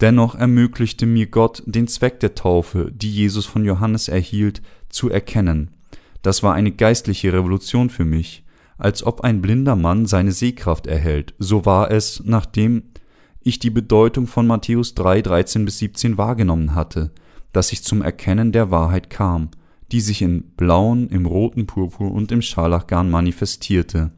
Dennoch 0.00 0.34
ermöglichte 0.34 1.06
mir 1.06 1.26
Gott 1.26 1.62
den 1.66 1.86
Zweck 1.86 2.18
der 2.20 2.34
Taufe, 2.34 2.90
die 2.92 3.12
Jesus 3.12 3.46
von 3.46 3.64
Johannes 3.64 4.08
erhielt, 4.08 4.62
zu 4.88 5.10
erkennen. 5.10 5.70
Das 6.22 6.42
war 6.42 6.54
eine 6.54 6.72
geistliche 6.72 7.32
Revolution 7.32 7.88
für 7.90 8.04
mich, 8.04 8.44
als 8.80 9.04
ob 9.04 9.20
ein 9.20 9.40
blinder 9.42 9.76
Mann 9.76 10.06
seine 10.06 10.32
Sehkraft 10.32 10.86
erhält, 10.86 11.34
so 11.38 11.64
war 11.64 11.90
es, 11.90 12.22
nachdem 12.24 12.84
ich 13.40 13.58
die 13.58 13.70
Bedeutung 13.70 14.26
von 14.26 14.46
Matthäus 14.46 14.94
3, 14.94 15.22
13 15.22 15.64
bis 15.64 15.78
17 15.78 16.18
wahrgenommen 16.18 16.74
hatte, 16.74 17.12
dass 17.52 17.72
ich 17.72 17.84
zum 17.84 18.02
Erkennen 18.02 18.52
der 18.52 18.70
Wahrheit 18.70 19.10
kam, 19.10 19.50
die 19.92 20.00
sich 20.00 20.22
in 20.22 20.42
blauen, 20.56 21.08
im 21.08 21.26
roten 21.26 21.66
Purpur 21.66 22.10
und 22.10 22.32
im 22.32 22.42
Scharlachgarn 22.42 23.10
manifestierte, 23.10 24.12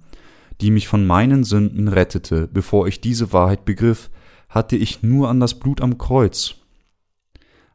die 0.60 0.70
mich 0.70 0.88
von 0.88 1.06
meinen 1.06 1.44
Sünden 1.44 1.88
rettete, 1.88 2.46
bevor 2.46 2.86
ich 2.86 3.00
diese 3.00 3.32
Wahrheit 3.32 3.64
begriff, 3.64 4.10
hatte 4.48 4.76
ich 4.76 5.02
nur 5.02 5.28
an 5.28 5.40
das 5.40 5.58
Blut 5.58 5.80
am 5.80 5.98
Kreuz 5.98 6.56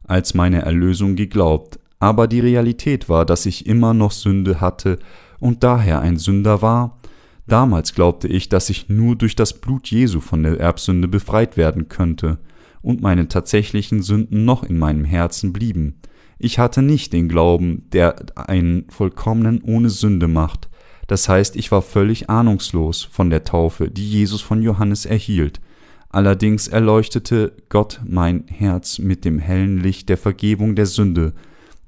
als 0.04 0.32
meine 0.32 0.62
Erlösung 0.62 1.16
geglaubt, 1.16 1.77
aber 2.00 2.28
die 2.28 2.40
Realität 2.40 3.08
war, 3.08 3.24
dass 3.24 3.46
ich 3.46 3.66
immer 3.66 3.94
noch 3.94 4.12
Sünde 4.12 4.60
hatte 4.60 4.98
und 5.40 5.64
daher 5.64 6.00
ein 6.00 6.16
Sünder 6.16 6.62
war. 6.62 6.98
Damals 7.46 7.94
glaubte 7.94 8.28
ich, 8.28 8.48
dass 8.48 8.70
ich 8.70 8.88
nur 8.88 9.16
durch 9.16 9.34
das 9.34 9.54
Blut 9.54 9.88
Jesu 9.88 10.20
von 10.20 10.42
der 10.42 10.60
Erbsünde 10.60 11.08
befreit 11.08 11.56
werden 11.56 11.88
könnte, 11.88 12.38
und 12.82 13.02
meine 13.02 13.28
tatsächlichen 13.28 14.02
Sünden 14.02 14.44
noch 14.44 14.62
in 14.62 14.78
meinem 14.78 15.04
Herzen 15.04 15.52
blieben. 15.52 15.96
Ich 16.38 16.58
hatte 16.58 16.82
nicht 16.82 17.12
den 17.12 17.28
Glauben, 17.28 17.84
der 17.92 18.16
einen 18.36 18.84
vollkommenen 18.88 19.62
ohne 19.62 19.90
Sünde 19.90 20.28
macht. 20.28 20.68
Das 21.06 21.28
heißt, 21.28 21.56
ich 21.56 21.72
war 21.72 21.82
völlig 21.82 22.30
ahnungslos 22.30 23.02
von 23.02 23.30
der 23.30 23.44
Taufe, 23.44 23.90
die 23.90 24.08
Jesus 24.08 24.40
von 24.40 24.62
Johannes 24.62 25.06
erhielt. 25.06 25.60
Allerdings 26.10 26.68
erleuchtete 26.68 27.52
Gott 27.68 28.00
mein 28.06 28.44
Herz 28.46 28.98
mit 28.98 29.24
dem 29.24 29.38
hellen 29.38 29.78
Licht 29.78 30.08
der 30.08 30.16
Vergebung 30.16 30.74
der 30.74 30.86
Sünde, 30.86 31.32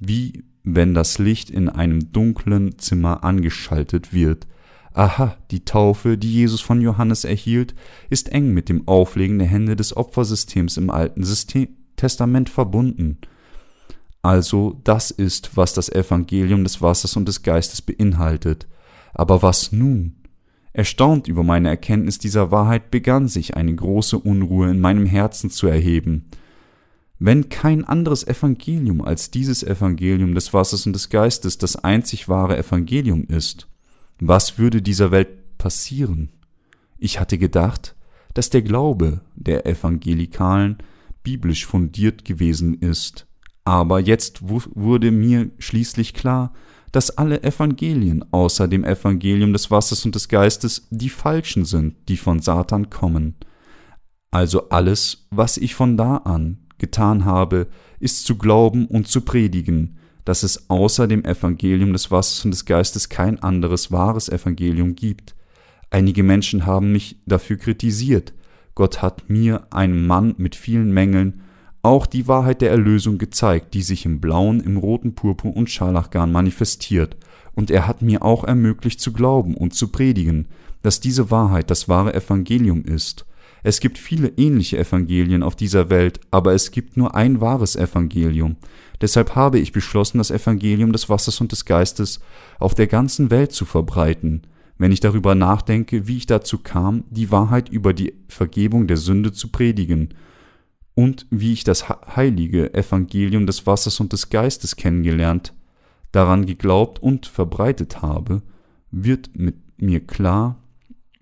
wie 0.00 0.44
wenn 0.64 0.94
das 0.94 1.18
Licht 1.18 1.50
in 1.50 1.68
einem 1.68 2.12
dunklen 2.12 2.78
Zimmer 2.78 3.24
angeschaltet 3.24 4.12
wird. 4.12 4.46
Aha, 4.92 5.36
die 5.50 5.64
Taufe, 5.64 6.18
die 6.18 6.32
Jesus 6.32 6.60
von 6.60 6.80
Johannes 6.80 7.24
erhielt, 7.24 7.74
ist 8.10 8.30
eng 8.30 8.52
mit 8.52 8.68
dem 8.68 8.88
Auflegen 8.88 9.38
der 9.38 9.46
Hände 9.46 9.76
des 9.76 9.96
Opfersystems 9.96 10.76
im 10.76 10.90
Alten 10.90 11.22
System 11.22 11.68
Testament 11.96 12.48
verbunden. 12.48 13.18
Also 14.22 14.80
das 14.84 15.10
ist, 15.10 15.56
was 15.56 15.74
das 15.74 15.90
Evangelium 15.90 16.64
des 16.64 16.82
Wassers 16.82 17.16
und 17.16 17.26
des 17.26 17.42
Geistes 17.42 17.82
beinhaltet. 17.82 18.66
Aber 19.14 19.42
was 19.42 19.72
nun? 19.72 20.16
Erstaunt 20.72 21.26
über 21.28 21.42
meine 21.42 21.68
Erkenntnis 21.68 22.18
dieser 22.18 22.50
Wahrheit 22.50 22.90
begann 22.90 23.28
sich 23.28 23.56
eine 23.56 23.74
große 23.74 24.18
Unruhe 24.18 24.70
in 24.70 24.80
meinem 24.80 25.06
Herzen 25.06 25.50
zu 25.50 25.66
erheben. 25.66 26.26
Wenn 27.22 27.50
kein 27.50 27.84
anderes 27.84 28.26
Evangelium 28.26 29.02
als 29.02 29.30
dieses 29.30 29.62
Evangelium 29.62 30.34
des 30.34 30.54
Wassers 30.54 30.86
und 30.86 30.94
des 30.94 31.10
Geistes 31.10 31.58
das 31.58 31.76
einzig 31.76 32.30
wahre 32.30 32.56
Evangelium 32.56 33.24
ist, 33.24 33.68
was 34.18 34.56
würde 34.58 34.80
dieser 34.80 35.10
Welt 35.10 35.58
passieren? 35.58 36.30
Ich 36.96 37.20
hatte 37.20 37.36
gedacht, 37.36 37.94
dass 38.32 38.48
der 38.48 38.62
Glaube 38.62 39.20
der 39.36 39.66
Evangelikalen 39.66 40.78
biblisch 41.22 41.66
fundiert 41.66 42.24
gewesen 42.24 42.72
ist, 42.72 43.26
aber 43.64 44.00
jetzt 44.00 44.40
wurde 44.48 45.10
mir 45.10 45.50
schließlich 45.58 46.14
klar, 46.14 46.54
dass 46.90 47.18
alle 47.18 47.42
Evangelien 47.42 48.24
außer 48.32 48.66
dem 48.66 48.82
Evangelium 48.82 49.52
des 49.52 49.70
Wassers 49.70 50.06
und 50.06 50.14
des 50.14 50.28
Geistes 50.28 50.88
die 50.88 51.10
falschen 51.10 51.66
sind, 51.66 51.96
die 52.08 52.16
von 52.16 52.40
Satan 52.40 52.88
kommen. 52.88 53.34
Also 54.30 54.70
alles, 54.70 55.26
was 55.30 55.58
ich 55.58 55.74
von 55.74 55.98
da 55.98 56.16
an 56.16 56.60
getan 56.80 57.24
habe, 57.24 57.68
ist 58.00 58.26
zu 58.26 58.36
glauben 58.36 58.86
und 58.86 59.06
zu 59.06 59.20
predigen, 59.20 59.98
dass 60.24 60.42
es 60.42 60.68
außer 60.68 61.06
dem 61.06 61.24
Evangelium 61.24 61.92
des 61.92 62.10
Wassers 62.10 62.44
und 62.44 62.50
des 62.50 62.64
Geistes 62.64 63.08
kein 63.08 63.42
anderes 63.42 63.92
wahres 63.92 64.28
Evangelium 64.28 64.96
gibt. 64.96 65.34
Einige 65.90 66.22
Menschen 66.22 66.66
haben 66.66 66.92
mich 66.92 67.20
dafür 67.26 67.56
kritisiert. 67.56 68.32
Gott 68.74 69.02
hat 69.02 69.28
mir, 69.28 69.66
einem 69.70 70.06
Mann 70.06 70.34
mit 70.38 70.54
vielen 70.54 70.92
Mängeln, 70.92 71.42
auch 71.82 72.06
die 72.06 72.28
Wahrheit 72.28 72.60
der 72.60 72.70
Erlösung 72.70 73.18
gezeigt, 73.18 73.74
die 73.74 73.82
sich 73.82 74.04
im 74.04 74.20
blauen, 74.20 74.60
im 74.60 74.76
roten 74.76 75.14
Purpur 75.14 75.56
und 75.56 75.70
Scharlachgarn 75.70 76.30
manifestiert, 76.30 77.16
und 77.54 77.70
er 77.70 77.86
hat 77.86 78.00
mir 78.02 78.22
auch 78.22 78.44
ermöglicht 78.44 79.00
zu 79.00 79.12
glauben 79.12 79.56
und 79.56 79.74
zu 79.74 79.88
predigen, 79.88 80.46
dass 80.82 81.00
diese 81.00 81.30
Wahrheit 81.30 81.70
das 81.70 81.88
wahre 81.88 82.14
Evangelium 82.14 82.84
ist. 82.84 83.26
Es 83.62 83.80
gibt 83.80 83.98
viele 83.98 84.28
ähnliche 84.36 84.78
Evangelien 84.78 85.42
auf 85.42 85.56
dieser 85.56 85.90
Welt, 85.90 86.20
aber 86.30 86.54
es 86.54 86.70
gibt 86.70 86.96
nur 86.96 87.14
ein 87.14 87.40
wahres 87.40 87.76
Evangelium, 87.76 88.56
Deshalb 89.00 89.34
habe 89.34 89.58
ich 89.58 89.72
beschlossen, 89.72 90.18
das 90.18 90.30
Evangelium 90.30 90.92
des 90.92 91.08
Wassers 91.08 91.40
und 91.40 91.52
des 91.52 91.64
Geistes 91.64 92.20
auf 92.58 92.74
der 92.74 92.86
ganzen 92.86 93.30
Welt 93.30 93.52
zu 93.52 93.64
verbreiten, 93.64 94.42
wenn 94.78 94.92
ich 94.92 95.00
darüber 95.00 95.34
nachdenke, 95.34 96.06
wie 96.06 96.18
ich 96.18 96.26
dazu 96.26 96.58
kam, 96.58 97.04
die 97.10 97.30
Wahrheit 97.30 97.68
über 97.68 97.92
die 97.94 98.14
Vergebung 98.28 98.86
der 98.86 98.96
Sünde 98.96 99.32
zu 99.32 99.48
predigen 99.48 100.14
und 100.94 101.26
wie 101.30 101.52
ich 101.52 101.64
das 101.64 101.88
heilige 101.88 102.74
Evangelium 102.74 103.46
des 103.46 103.66
Wassers 103.66 104.00
und 104.00 104.12
des 104.12 104.28
Geistes 104.28 104.76
kennengelernt, 104.76 105.54
daran 106.12 106.44
geglaubt 106.44 107.02
und 107.02 107.26
verbreitet 107.26 108.02
habe, 108.02 108.42
wird 108.90 109.30
mit 109.34 109.56
mir 109.80 110.00
klar, 110.06 110.59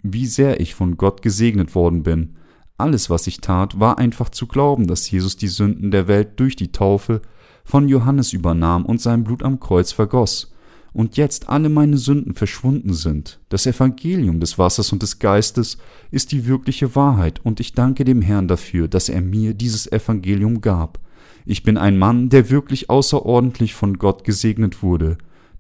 wie 0.03 0.27
sehr 0.27 0.61
ich 0.61 0.75
von 0.75 0.97
Gott 0.97 1.23
gesegnet 1.23 1.75
worden 1.75 2.03
bin. 2.03 2.37
Alles, 2.77 3.11
was 3.11 3.27
ich 3.27 3.41
tat, 3.41 3.81
war 3.81 3.99
einfach 3.99 4.29
zu 4.29 4.47
glauben, 4.47 4.87
dass 4.87 5.11
Jesus 5.11 5.37
die 5.37 5.49
Sünden 5.49 5.91
der 5.91 6.07
Welt 6.07 6.39
durch 6.39 6.55
die 6.55 6.71
Taufe 6.71 7.23
von 7.65 7.89
Johannes 7.89 8.33
übernahm 8.33 8.87
und 8.87 9.01
sein 9.01 9.25
Blut 9.25 9.43
am 9.43 9.61
Kreuz 9.61 9.93
vergoss, 9.93 10.55
und 10.93 11.17
jetzt 11.17 11.49
alle 11.49 11.69
meine 11.69 11.99
Sünden 11.99 12.35
verschwunden 12.35 12.95
sind. 12.95 13.41
Das 13.51 13.67
Evangelium 13.67 14.41
des 14.41 14.59
Wassers 14.59 14.93
und 14.93 15.03
des 15.03 15.19
Geistes 15.19 15.77
ist 16.11 16.33
die 16.33 16.47
wirkliche 16.47 16.95
Wahrheit, 16.95 17.41
und 17.45 17.61
ich 17.61 17.75
danke 17.75 18.05
dem 18.05 18.23
Herrn 18.23 18.49
dafür, 18.49 18.89
dass 18.89 19.09
er 19.09 19.21
mir 19.21 19.55
dieses 19.55 19.91
Evangelium 19.91 20.61
gab. 20.61 20.99
Ich 21.45 21.63
bin 21.63 21.77
ein 21.77 21.99
Mann, 21.99 22.29
der 22.29 22.51
wirklich 22.51 22.91
außerordentlich 22.91 23.75
von 23.75 23.99
Gott 23.99 24.25
gesegnet 24.25 24.83
wurde. 24.83 25.19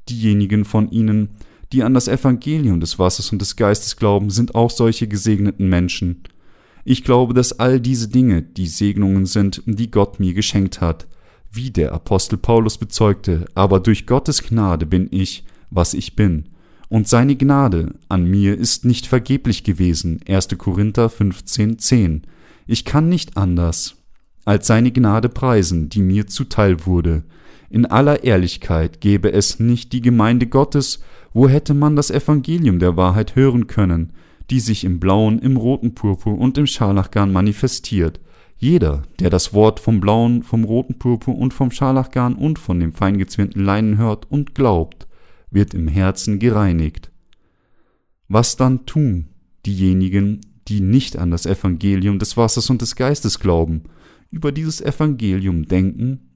Diejenigen 0.08 0.64
von 0.64 0.90
Ihnen, 0.90 1.30
die 1.72 1.82
an 1.82 1.94
das 1.94 2.08
Evangelium 2.08 2.80
des 2.80 2.98
Wassers 2.98 3.32
und 3.32 3.40
des 3.40 3.56
Geistes 3.56 3.96
glauben, 3.96 4.30
sind 4.30 4.54
auch 4.54 4.70
solche 4.70 5.08
gesegneten 5.08 5.68
Menschen. 5.68 6.22
Ich 6.84 7.04
glaube, 7.04 7.34
dass 7.34 7.58
all 7.58 7.80
diese 7.80 8.08
Dinge 8.08 8.42
die 8.42 8.66
Segnungen 8.66 9.26
sind, 9.26 9.62
die 9.66 9.90
Gott 9.90 10.20
mir 10.20 10.34
geschenkt 10.34 10.80
hat 10.80 11.06
wie 11.50 11.70
der 11.70 11.92
Apostel 11.92 12.36
Paulus 12.36 12.78
bezeugte, 12.78 13.46
aber 13.54 13.80
durch 13.80 14.06
Gottes 14.06 14.42
Gnade 14.42 14.86
bin 14.86 15.08
ich, 15.10 15.44
was 15.70 15.94
ich 15.94 16.16
bin. 16.16 16.44
Und 16.88 17.08
seine 17.08 17.36
Gnade 17.36 17.94
an 18.08 18.24
mir 18.24 18.56
ist 18.56 18.84
nicht 18.84 19.06
vergeblich 19.06 19.64
gewesen. 19.64 20.20
1. 20.26 20.48
Korinther 20.56 21.10
15, 21.10 21.78
10. 21.78 22.22
Ich 22.66 22.84
kann 22.84 23.08
nicht 23.08 23.36
anders, 23.36 23.96
als 24.48 24.66
seine 24.66 24.90
Gnade 24.92 25.28
preisen, 25.28 25.90
die 25.90 26.00
mir 26.00 26.26
zuteil 26.26 26.86
wurde. 26.86 27.22
In 27.68 27.84
aller 27.84 28.24
Ehrlichkeit 28.24 29.02
gäbe 29.02 29.30
es 29.30 29.60
nicht 29.60 29.92
die 29.92 30.00
Gemeinde 30.00 30.46
Gottes, 30.46 31.00
wo 31.34 31.50
hätte 31.50 31.74
man 31.74 31.96
das 31.96 32.10
Evangelium 32.10 32.78
der 32.78 32.96
Wahrheit 32.96 33.36
hören 33.36 33.66
können, 33.66 34.14
die 34.48 34.60
sich 34.60 34.84
im 34.84 35.00
blauen, 35.00 35.38
im 35.38 35.58
roten 35.58 35.94
Purpur 35.94 36.38
und 36.38 36.56
im 36.56 36.66
Scharlachgarn 36.66 37.30
manifestiert, 37.30 38.20
jeder, 38.56 39.02
der 39.20 39.28
das 39.28 39.52
Wort 39.52 39.80
vom 39.80 40.00
blauen, 40.00 40.42
vom 40.42 40.64
roten 40.64 40.98
Purpur 40.98 41.36
und 41.36 41.52
vom 41.52 41.70
Scharlachgarn 41.70 42.34
und 42.34 42.58
von 42.58 42.80
dem 42.80 42.94
feingezwirnten 42.94 43.62
Leinen 43.62 43.98
hört 43.98 44.30
und 44.30 44.54
glaubt, 44.54 45.06
wird 45.50 45.74
im 45.74 45.88
Herzen 45.88 46.38
gereinigt. 46.38 47.10
Was 48.28 48.56
dann 48.56 48.86
tun 48.86 49.26
diejenigen, 49.66 50.40
die 50.68 50.80
nicht 50.80 51.18
an 51.18 51.30
das 51.30 51.44
Evangelium 51.44 52.18
des 52.18 52.38
Wassers 52.38 52.70
und 52.70 52.80
des 52.80 52.96
Geistes 52.96 53.40
glauben, 53.40 53.82
über 54.30 54.52
dieses 54.52 54.80
Evangelium 54.80 55.64
denken? 55.64 56.28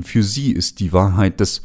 Für 0.00 0.22
sie 0.22 0.52
ist 0.52 0.80
die 0.80 0.92
Wahrheit 0.92 1.40
des 1.40 1.62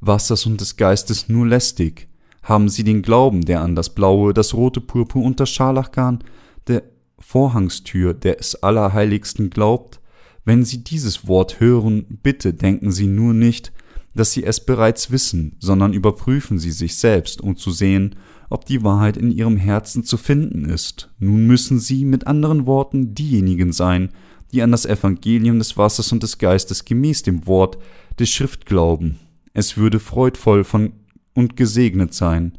Wassers 0.00 0.46
und 0.46 0.60
des 0.60 0.76
Geistes 0.76 1.28
nur 1.28 1.46
lästig? 1.46 2.08
Haben 2.42 2.68
sie 2.68 2.84
den 2.84 3.02
Glauben, 3.02 3.42
der 3.42 3.60
an 3.60 3.74
das 3.74 3.94
blaue, 3.94 4.34
das 4.34 4.54
rote 4.54 4.80
Purpur 4.80 5.22
und 5.22 5.40
das 5.40 5.50
Scharlachgarn 5.50 6.24
der 6.66 6.82
Vorhangstür 7.18 8.14
des 8.14 8.62
Allerheiligsten 8.62 9.50
glaubt? 9.50 10.00
Wenn 10.44 10.64
sie 10.64 10.82
dieses 10.82 11.28
Wort 11.28 11.60
hören, 11.60 12.18
bitte 12.22 12.54
denken 12.54 12.92
sie 12.92 13.06
nur 13.06 13.34
nicht, 13.34 13.72
dass 14.14 14.32
sie 14.32 14.42
es 14.42 14.64
bereits 14.64 15.10
wissen, 15.10 15.56
sondern 15.58 15.92
überprüfen 15.92 16.58
sie 16.58 16.72
sich 16.72 16.96
selbst, 16.96 17.40
um 17.40 17.56
zu 17.56 17.70
sehen, 17.70 18.16
ob 18.48 18.64
die 18.64 18.82
Wahrheit 18.82 19.16
in 19.16 19.30
ihrem 19.30 19.56
Herzen 19.56 20.02
zu 20.02 20.16
finden 20.16 20.64
ist. 20.64 21.10
Nun 21.18 21.46
müssen 21.46 21.78
sie 21.78 22.04
mit 22.04 22.26
anderen 22.26 22.66
Worten 22.66 23.14
diejenigen 23.14 23.72
sein, 23.72 24.10
die 24.52 24.62
an 24.62 24.72
das 24.72 24.86
Evangelium 24.86 25.58
des 25.58 25.76
Wassers 25.76 26.12
und 26.12 26.22
des 26.22 26.38
Geistes 26.38 26.84
gemäß 26.84 27.22
dem 27.22 27.46
Wort 27.46 27.78
der 28.18 28.26
Schrift 28.26 28.66
glauben. 28.66 29.18
Es 29.54 29.76
würde 29.76 30.00
freudvoll 30.00 30.64
von 30.64 30.92
und 31.34 31.56
gesegnet 31.56 32.14
sein, 32.14 32.52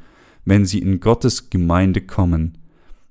wenn 0.46 0.66
sie 0.66 0.80
in 0.80 1.00
Gottes 1.00 1.50
Gemeinde 1.50 2.02
kommen, 2.02 2.58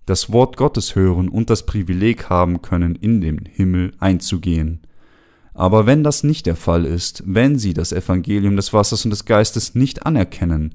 das 0.07 0.33
Wort 0.33 0.57
Gottes 0.57 0.97
hören 0.97 1.29
und 1.29 1.51
das 1.51 1.66
Privileg 1.66 2.29
haben 2.29 2.62
können, 2.62 2.97
in 2.97 3.21
den 3.21 3.45
Himmel 3.47 3.93
einzugehen. 4.01 4.81
Aber 5.55 5.87
wenn 5.87 6.03
das 6.03 6.25
nicht 6.25 6.47
der 6.47 6.57
Fall 6.57 6.85
ist, 6.85 7.23
wenn 7.27 7.59
sie 7.59 7.75
das 7.75 7.93
Evangelium 7.93 8.57
des 8.57 8.73
Wassers 8.73 9.05
und 9.05 9.11
des 9.11 9.25
Geistes 9.25 9.75
nicht 9.75 10.07
anerkennen, 10.07 10.75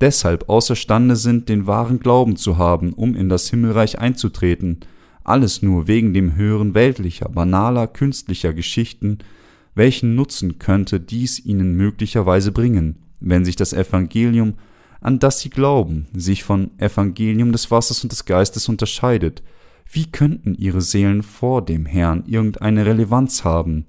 deshalb 0.00 0.48
außerstande 0.48 1.16
sind, 1.16 1.48
den 1.48 1.66
wahren 1.66 2.00
Glauben 2.00 2.36
zu 2.36 2.58
haben, 2.58 2.92
um 2.92 3.14
in 3.14 3.28
das 3.28 3.50
Himmelreich 3.50 3.98
einzutreten, 3.98 4.80
alles 5.24 5.62
nur 5.62 5.86
wegen 5.86 6.14
dem 6.14 6.36
Hören 6.36 6.74
weltlicher, 6.74 7.28
banaler, 7.28 7.86
künstlicher 7.86 8.52
Geschichten, 8.52 9.18
welchen 9.74 10.14
Nutzen 10.14 10.58
könnte 10.58 11.00
dies 11.00 11.44
ihnen 11.44 11.76
möglicherweise 11.76 12.52
bringen, 12.52 12.96
wenn 13.20 13.44
sich 13.44 13.56
das 13.56 13.72
Evangelium, 13.72 14.54
an 15.00 15.18
das 15.18 15.40
sie 15.40 15.50
glauben, 15.50 16.06
sich 16.14 16.44
von 16.44 16.70
Evangelium 16.78 17.52
des 17.52 17.70
Wassers 17.70 18.02
und 18.02 18.12
des 18.12 18.24
Geistes 18.24 18.68
unterscheidet? 18.68 19.42
Wie 19.90 20.10
könnten 20.10 20.54
ihre 20.54 20.80
Seelen 20.80 21.22
vor 21.22 21.64
dem 21.64 21.86
Herrn 21.86 22.24
irgendeine 22.26 22.86
Relevanz 22.86 23.44
haben? 23.44 23.86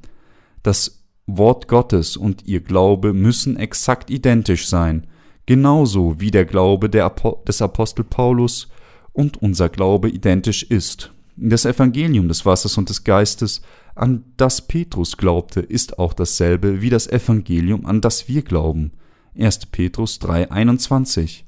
Das 0.62 1.04
Wort 1.28 1.68
Gottes 1.68 2.18
und 2.18 2.46
ihr 2.46 2.60
Glaube 2.60 3.14
müssen 3.14 3.56
exakt 3.56 4.10
identisch 4.10 4.68
sein, 4.68 5.08
genauso 5.46 6.20
wie 6.20 6.32
der 6.32 6.46
Glaube 6.46 6.90
der 6.90 7.06
Apo 7.06 7.42
des 7.48 7.62
Apostel 7.62 8.04
Paulus 8.04 8.70
und 9.14 9.42
unser 9.42 9.70
Glaube 9.70 10.10
identisch 10.10 10.64
ist. 10.64 11.13
Das 11.36 11.66
Evangelium 11.66 12.28
des 12.28 12.46
Wassers 12.46 12.78
und 12.78 12.90
des 12.90 13.04
Geistes, 13.04 13.62
an 13.96 14.24
das 14.38 14.68
Petrus 14.68 15.18
glaubte, 15.18 15.62
ist 15.62 15.98
auch 15.98 16.14
dasselbe 16.14 16.82
wie 16.82 16.92
das 16.92 17.08
Evangelium, 17.08 17.86
an 17.86 18.02
das 18.02 18.28
wir 18.28 18.44
glauben. 18.44 18.92
1. 19.38 19.68
Petrus 19.68 20.20
3,21. 20.22 21.44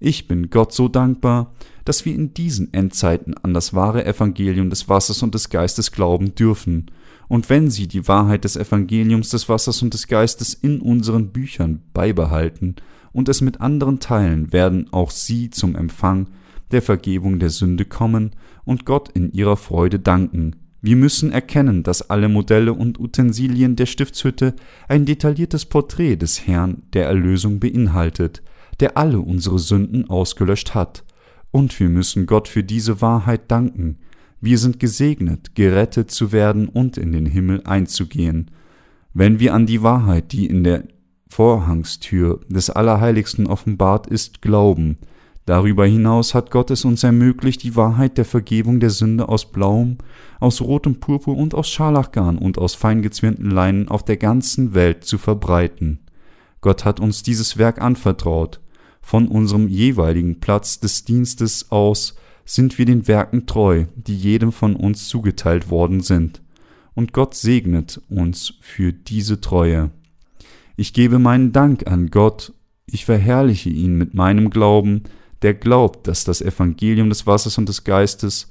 Ich 0.00 0.26
bin 0.26 0.48
Gott 0.48 0.72
so 0.72 0.88
dankbar, 0.88 1.52
dass 1.84 2.04
wir 2.04 2.14
in 2.14 2.32
diesen 2.32 2.72
Endzeiten 2.72 3.34
an 3.34 3.52
das 3.52 3.74
wahre 3.74 4.06
Evangelium 4.06 4.70
des 4.70 4.88
Wassers 4.88 5.22
und 5.22 5.34
des 5.34 5.50
Geistes 5.50 5.92
glauben 5.92 6.34
dürfen. 6.34 6.90
Und 7.28 7.50
wenn 7.50 7.70
Sie 7.70 7.88
die 7.88 8.08
Wahrheit 8.08 8.44
des 8.44 8.56
Evangeliums 8.56 9.28
des 9.28 9.48
Wassers 9.48 9.82
und 9.82 9.92
des 9.92 10.06
Geistes 10.06 10.54
in 10.54 10.80
unseren 10.80 11.28
Büchern 11.28 11.82
beibehalten 11.92 12.76
und 13.12 13.28
es 13.28 13.42
mit 13.42 13.60
anderen 13.60 14.00
teilen, 14.00 14.52
werden 14.52 14.92
auch 14.92 15.10
Sie 15.10 15.50
zum 15.50 15.76
Empfang 15.76 16.28
der 16.70 16.82
Vergebung 16.82 17.38
der 17.38 17.50
Sünde 17.50 17.84
kommen 17.84 18.32
und 18.66 18.84
Gott 18.84 19.08
in 19.08 19.32
ihrer 19.32 19.56
Freude 19.56 19.98
danken. 19.98 20.56
Wir 20.82 20.96
müssen 20.96 21.32
erkennen, 21.32 21.82
dass 21.82 22.10
alle 22.10 22.28
Modelle 22.28 22.74
und 22.74 23.00
Utensilien 23.00 23.76
der 23.76 23.86
Stiftshütte 23.86 24.54
ein 24.88 25.06
detailliertes 25.06 25.64
Porträt 25.64 26.16
des 26.16 26.46
Herrn 26.46 26.82
der 26.92 27.06
Erlösung 27.06 27.58
beinhaltet, 27.58 28.42
der 28.80 28.98
alle 28.98 29.20
unsere 29.20 29.58
Sünden 29.58 30.10
ausgelöscht 30.10 30.74
hat. 30.74 31.04
Und 31.50 31.80
wir 31.80 31.88
müssen 31.88 32.26
Gott 32.26 32.48
für 32.48 32.62
diese 32.62 33.00
Wahrheit 33.00 33.50
danken. 33.50 33.98
Wir 34.40 34.58
sind 34.58 34.78
gesegnet, 34.78 35.54
gerettet 35.54 36.10
zu 36.10 36.30
werden 36.30 36.68
und 36.68 36.98
in 36.98 37.12
den 37.12 37.26
Himmel 37.26 37.62
einzugehen. 37.64 38.50
Wenn 39.14 39.40
wir 39.40 39.54
an 39.54 39.64
die 39.64 39.82
Wahrheit, 39.82 40.32
die 40.32 40.46
in 40.46 40.62
der 40.62 40.84
Vorhangstür 41.28 42.40
des 42.48 42.70
Allerheiligsten 42.70 43.46
offenbart 43.46 44.06
ist, 44.06 44.42
glauben, 44.42 44.98
Darüber 45.46 45.86
hinaus 45.86 46.34
hat 46.34 46.50
Gott 46.50 46.72
es 46.72 46.84
uns 46.84 47.04
ermöglicht, 47.04 47.62
die 47.62 47.76
Wahrheit 47.76 48.18
der 48.18 48.24
Vergebung 48.24 48.80
der 48.80 48.90
Sünde 48.90 49.28
aus 49.28 49.50
blauem, 49.52 49.96
aus 50.40 50.60
rotem 50.60 50.98
Purpur 50.98 51.36
und 51.36 51.54
aus 51.54 51.68
Scharlachgarn 51.68 52.36
und 52.36 52.58
aus 52.58 52.74
feingezwirnten 52.74 53.50
Leinen 53.50 53.86
auf 53.88 54.04
der 54.04 54.16
ganzen 54.16 54.74
Welt 54.74 55.04
zu 55.04 55.18
verbreiten. 55.18 56.00
Gott 56.60 56.84
hat 56.84 56.98
uns 56.98 57.22
dieses 57.22 57.58
Werk 57.58 57.80
anvertraut. 57.80 58.60
Von 59.00 59.28
unserem 59.28 59.68
jeweiligen 59.68 60.40
Platz 60.40 60.80
des 60.80 61.04
Dienstes 61.04 61.70
aus 61.70 62.16
sind 62.44 62.76
wir 62.76 62.84
den 62.84 63.06
Werken 63.06 63.46
treu, 63.46 63.84
die 63.94 64.16
jedem 64.16 64.50
von 64.50 64.74
uns 64.74 65.06
zugeteilt 65.06 65.70
worden 65.70 66.00
sind. 66.00 66.42
Und 66.94 67.12
Gott 67.12 67.34
segnet 67.34 68.00
uns 68.08 68.54
für 68.60 68.92
diese 68.92 69.40
Treue. 69.40 69.90
Ich 70.76 70.92
gebe 70.92 71.20
meinen 71.20 71.52
Dank 71.52 71.86
an 71.86 72.10
Gott, 72.10 72.52
ich 72.86 73.04
verherrliche 73.04 73.70
ihn 73.70 73.96
mit 73.96 74.14
meinem 74.14 74.50
Glauben, 74.50 75.04
der 75.42 75.54
glaubt, 75.54 76.06
dass 76.06 76.24
das 76.24 76.40
Evangelium 76.40 77.08
des 77.08 77.26
Wassers 77.26 77.58
und 77.58 77.68
des 77.68 77.84
Geistes, 77.84 78.50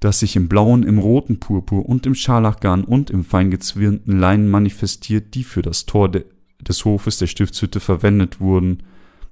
das 0.00 0.20
sich 0.20 0.36
im 0.36 0.48
blauen, 0.48 0.82
im 0.82 0.98
roten 0.98 1.40
Purpur 1.40 1.86
und 1.86 2.06
im 2.06 2.14
Scharlachgarn 2.14 2.84
und 2.84 3.10
im 3.10 3.24
feingezwirnten 3.24 4.18
Leinen 4.18 4.50
manifestiert, 4.50 5.34
die 5.34 5.44
für 5.44 5.62
das 5.62 5.86
Tor 5.86 6.08
de, 6.08 6.24
des 6.60 6.84
Hofes 6.84 7.18
der 7.18 7.26
Stiftshütte 7.26 7.80
verwendet 7.80 8.40
wurden, 8.40 8.82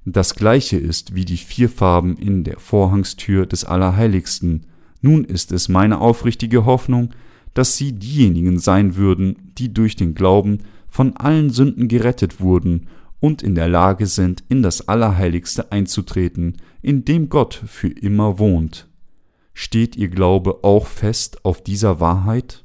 das 0.05 0.35
gleiche 0.35 0.79
ist 0.79 1.15
wie 1.15 1.25
die 1.25 1.37
vier 1.37 1.69
Farben 1.69 2.17
in 2.17 2.43
der 2.43 2.59
Vorhangstür 2.59 3.47
des 3.47 3.65
Allerheiligsten. 3.65 4.67
Nun 5.03 5.25
ist 5.25 5.53
es 5.53 5.69
meine 5.69 6.01
aufrichtige 6.01 6.65
Hoffnung, 6.65 7.11
dass 7.53 7.77
sie 7.77 7.93
diejenigen 7.93 8.59
sein 8.59 8.97
würden, 8.97 9.53
die 9.59 9.75
durch 9.75 9.97
den 9.97 10.15
Glauben 10.15 10.61
von 10.89 11.17
allen 11.17 11.51
Sünden 11.51 11.89
gerettet 11.89 12.41
wurden 12.41 12.89
und 13.21 13.43
in 13.43 13.55
der 13.55 13.69
Lage 13.69 14.07
sind, 14.07 14.43
in 14.49 14.63
das 14.63 14.89
Allerheiligste 14.89 15.71
einzutreten, 15.71 16.57
in 16.83 17.05
dem 17.05 17.29
Gott 17.29 17.55
für 17.55 17.89
immer 17.89 18.39
wohnt. 18.39 18.89
Steht 19.53 19.95
Ihr 19.97 20.09
Glaube 20.09 20.65
auch 20.65 20.87
fest 20.87 21.45
auf 21.45 21.63
dieser 21.63 22.01
Wahrheit? 22.01 22.65